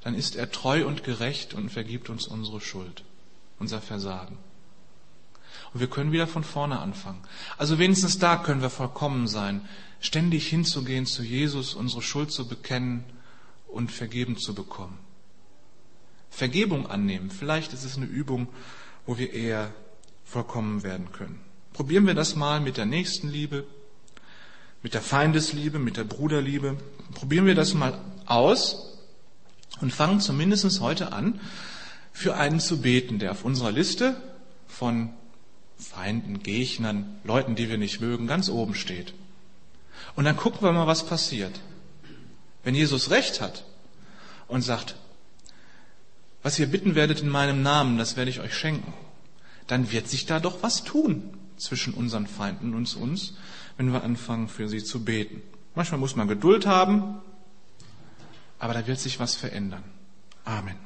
dann 0.00 0.14
ist 0.14 0.36
er 0.36 0.50
treu 0.50 0.86
und 0.86 1.04
gerecht 1.04 1.52
und 1.54 1.70
vergibt 1.70 2.08
uns 2.08 2.26
unsere 2.26 2.60
Schuld 2.60 3.04
unser 3.62 3.80
Versagen. 3.80 4.38
Und 5.72 5.80
wir 5.80 5.86
können 5.86 6.12
wieder 6.12 6.26
von 6.26 6.42
vorne 6.42 6.80
anfangen. 6.80 7.22
Also 7.56 7.78
wenigstens 7.78 8.18
da 8.18 8.36
können 8.36 8.60
wir 8.60 8.70
vollkommen 8.70 9.28
sein, 9.28 9.66
ständig 10.00 10.48
hinzugehen 10.48 11.06
zu 11.06 11.22
Jesus, 11.22 11.74
unsere 11.74 12.02
Schuld 12.02 12.32
zu 12.32 12.48
bekennen 12.48 13.04
und 13.68 13.92
vergeben 13.92 14.36
zu 14.36 14.54
bekommen. 14.54 14.98
Vergebung 16.28 16.88
annehmen, 16.88 17.30
vielleicht 17.30 17.72
ist 17.72 17.84
es 17.84 17.96
eine 17.96 18.06
Übung, 18.06 18.48
wo 19.06 19.16
wir 19.16 19.32
eher 19.32 19.72
vollkommen 20.24 20.82
werden 20.82 21.12
können. 21.12 21.40
Probieren 21.72 22.06
wir 22.06 22.14
das 22.14 22.34
mal 22.34 22.60
mit 22.60 22.76
der 22.76 22.86
Nächstenliebe, 22.86 23.64
mit 24.82 24.94
der 24.94 25.02
Feindesliebe, 25.02 25.78
mit 25.78 25.96
der 25.96 26.04
Bruderliebe. 26.04 26.76
Probieren 27.14 27.46
wir 27.46 27.54
das 27.54 27.74
mal 27.74 27.98
aus 28.26 28.98
und 29.80 29.92
fangen 29.92 30.20
zumindest 30.20 30.80
heute 30.80 31.12
an, 31.12 31.40
für 32.12 32.36
einen 32.36 32.60
zu 32.60 32.80
beten, 32.80 33.18
der 33.18 33.30
auf 33.30 33.44
unserer 33.44 33.72
Liste 33.72 34.16
von 34.68 35.10
Feinden, 35.78 36.42
Gegnern, 36.42 37.18
Leuten, 37.24 37.54
die 37.54 37.68
wir 37.68 37.78
nicht 37.78 38.00
mögen, 38.00 38.26
ganz 38.26 38.48
oben 38.48 38.74
steht. 38.74 39.14
Und 40.14 40.24
dann 40.24 40.36
gucken 40.36 40.62
wir 40.62 40.72
mal, 40.72 40.86
was 40.86 41.06
passiert. 41.06 41.60
Wenn 42.64 42.74
Jesus 42.74 43.10
recht 43.10 43.40
hat 43.40 43.64
und 44.46 44.62
sagt, 44.62 44.96
was 46.42 46.58
ihr 46.58 46.66
bitten 46.66 46.94
werdet 46.94 47.20
in 47.20 47.28
meinem 47.28 47.62
Namen, 47.62 47.98
das 47.98 48.16
werde 48.16 48.30
ich 48.30 48.40
euch 48.40 48.54
schenken, 48.54 48.92
dann 49.66 49.92
wird 49.92 50.08
sich 50.08 50.26
da 50.26 50.40
doch 50.40 50.62
was 50.62 50.84
tun 50.84 51.36
zwischen 51.56 51.94
unseren 51.94 52.26
Feinden 52.26 52.74
und 52.74 52.94
uns, 52.96 53.34
wenn 53.76 53.92
wir 53.92 54.02
anfangen, 54.02 54.48
für 54.48 54.68
sie 54.68 54.82
zu 54.82 55.04
beten. 55.04 55.42
Manchmal 55.74 56.00
muss 56.00 56.16
man 56.16 56.28
Geduld 56.28 56.66
haben, 56.66 57.20
aber 58.58 58.74
da 58.74 58.86
wird 58.86 58.98
sich 58.98 59.18
was 59.18 59.34
verändern. 59.34 59.84
Amen. 60.44 60.76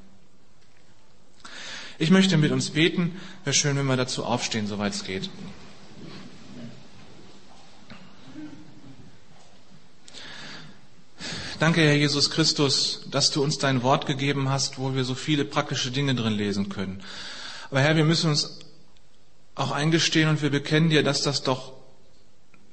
Ich 1.99 2.11
möchte 2.11 2.37
mit 2.37 2.53
uns 2.53 2.71
beten. 2.71 3.17
Wäre 3.45 3.55
schön, 3.55 3.77
wenn 3.77 3.87
wir 3.87 3.97
dazu 3.97 4.25
aufstehen, 4.25 4.67
soweit 4.67 4.93
es 4.93 5.05
geht. 5.05 5.31
Danke, 11.59 11.81
Herr 11.81 11.95
Jesus 11.95 12.31
Christus, 12.31 13.07
dass 13.11 13.31
du 13.31 13.43
uns 13.43 13.57
dein 13.57 13.83
Wort 13.83 14.05
gegeben 14.05 14.51
hast, 14.51 14.79
wo 14.79 14.95
wir 14.95 15.05
so 15.05 15.15
viele 15.15 15.47
praktische 15.47 15.91
Dinge 15.91 16.15
drin 16.15 16.35
lesen 16.35 16.69
können. 16.69 17.03
Aber 17.71 17.81
Herr, 17.81 17.97
wir 17.97 18.05
müssen 18.05 18.29
uns 18.29 18.59
auch 19.55 19.71
eingestehen 19.71 20.29
und 20.29 20.43
wir 20.43 20.51
bekennen 20.51 20.91
dir, 20.91 21.03
dass 21.03 21.23
das 21.23 21.43
doch 21.43 21.73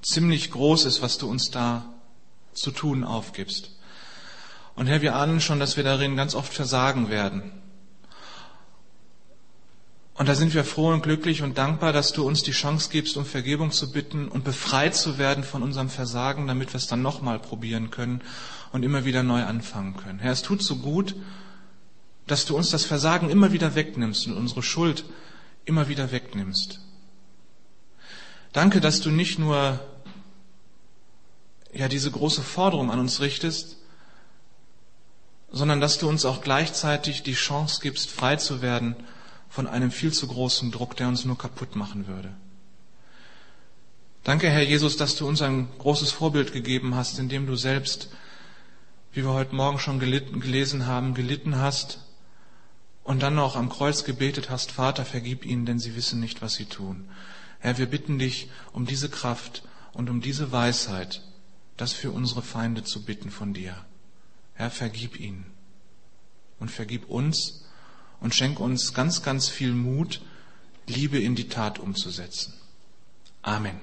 ziemlich 0.03 0.51
groß 0.51 0.85
ist, 0.85 1.01
was 1.01 1.17
du 1.17 1.29
uns 1.29 1.49
da 1.49 1.85
zu 2.53 2.71
tun 2.71 3.03
aufgibst. 3.03 3.71
Und 4.75 4.87
Herr, 4.87 5.01
wir 5.01 5.15
ahnen 5.15 5.41
schon, 5.41 5.59
dass 5.59 5.77
wir 5.77 5.83
darin 5.83 6.15
ganz 6.15 6.35
oft 6.35 6.53
versagen 6.53 7.09
werden. 7.09 7.51
Und 10.15 10.29
da 10.29 10.35
sind 10.35 10.53
wir 10.53 10.63
froh 10.63 10.89
und 10.89 11.01
glücklich 11.01 11.41
und 11.41 11.57
dankbar, 11.57 11.91
dass 11.91 12.13
du 12.13 12.25
uns 12.25 12.43
die 12.43 12.51
Chance 12.51 12.89
gibst, 12.91 13.17
um 13.17 13.25
Vergebung 13.25 13.71
zu 13.71 13.91
bitten 13.91 14.27
und 14.27 14.43
befreit 14.43 14.95
zu 14.95 15.17
werden 15.17 15.43
von 15.43 15.63
unserem 15.63 15.89
Versagen, 15.89 16.45
damit 16.45 16.73
wir 16.73 16.77
es 16.77 16.87
dann 16.87 17.01
nochmal 17.01 17.39
probieren 17.39 17.89
können 17.89 18.21
und 18.71 18.83
immer 18.83 19.05
wieder 19.05 19.23
neu 19.23 19.43
anfangen 19.43 19.95
können. 19.97 20.19
Herr, 20.19 20.31
es 20.31 20.43
tut 20.43 20.61
so 20.61 20.77
gut, 20.77 21.15
dass 22.27 22.45
du 22.45 22.55
uns 22.55 22.69
das 22.69 22.85
Versagen 22.85 23.29
immer 23.29 23.53
wieder 23.53 23.73
wegnimmst 23.73 24.27
und 24.27 24.33
unsere 24.33 24.61
Schuld 24.61 25.03
immer 25.65 25.87
wieder 25.87 26.11
wegnimmst. 26.11 26.79
Danke, 28.51 28.81
dass 28.81 29.01
du 29.01 29.09
nicht 29.09 29.39
nur 29.39 29.79
ja 31.73 31.87
diese 31.87 32.11
große 32.11 32.41
Forderung 32.41 32.91
an 32.91 32.99
uns 32.99 33.19
richtest, 33.19 33.77
sondern 35.51 35.79
dass 35.79 35.97
du 35.97 36.09
uns 36.09 36.25
auch 36.25 36.41
gleichzeitig 36.41 37.23
die 37.23 37.33
Chance 37.33 37.79
gibst, 37.81 38.09
frei 38.09 38.35
zu 38.37 38.61
werden 38.61 38.95
von 39.49 39.67
einem 39.67 39.91
viel 39.91 40.11
zu 40.11 40.27
großen 40.27 40.71
Druck, 40.71 40.97
der 40.97 41.07
uns 41.07 41.25
nur 41.25 41.37
kaputt 41.37 41.75
machen 41.75 42.07
würde. 42.07 42.33
Danke, 44.23 44.49
Herr 44.49 44.63
Jesus, 44.63 44.97
dass 44.97 45.15
du 45.15 45.27
uns 45.27 45.41
ein 45.41 45.67
großes 45.77 46.11
Vorbild 46.11 46.53
gegeben 46.53 46.95
hast, 46.95 47.19
indem 47.19 47.45
du 47.45 47.55
selbst, 47.55 48.09
wie 49.11 49.23
wir 49.23 49.33
heute 49.33 49.53
Morgen 49.53 49.79
schon 49.79 49.99
gelitten, 49.99 50.39
gelesen 50.39 50.87
haben, 50.87 51.13
gelitten 51.13 51.57
hast 51.57 51.99
und 53.03 53.21
dann 53.21 53.35
noch 53.35 53.55
am 53.55 53.69
Kreuz 53.69 54.05
gebetet 54.05 54.49
hast, 54.49 54.71
Vater, 54.71 55.05
vergib 55.05 55.45
ihnen, 55.45 55.65
denn 55.65 55.77
sie 55.77 55.95
wissen 55.95 56.19
nicht, 56.19 56.41
was 56.41 56.55
sie 56.55 56.65
tun. 56.65 57.09
Herr, 57.59 57.77
wir 57.77 57.85
bitten 57.85 58.17
dich 58.17 58.49
um 58.71 58.85
diese 58.85 59.09
Kraft 59.09 59.63
und 59.91 60.09
um 60.09 60.21
diese 60.21 60.51
Weisheit, 60.51 61.21
das 61.77 61.93
für 61.93 62.11
unsere 62.11 62.41
Feinde 62.41 62.83
zu 62.83 63.03
bitten 63.03 63.31
von 63.31 63.53
dir. 63.53 63.85
Herr, 64.53 64.69
vergib 64.69 65.19
ihnen 65.19 65.45
und 66.59 66.69
vergib 66.69 67.09
uns 67.09 67.65
und 68.19 68.35
schenk 68.35 68.59
uns 68.59 68.93
ganz, 68.93 69.23
ganz 69.23 69.49
viel 69.49 69.73
Mut, 69.73 70.21
Liebe 70.87 71.17
in 71.19 71.35
die 71.35 71.47
Tat 71.47 71.79
umzusetzen. 71.79 72.53
Amen. 73.41 73.79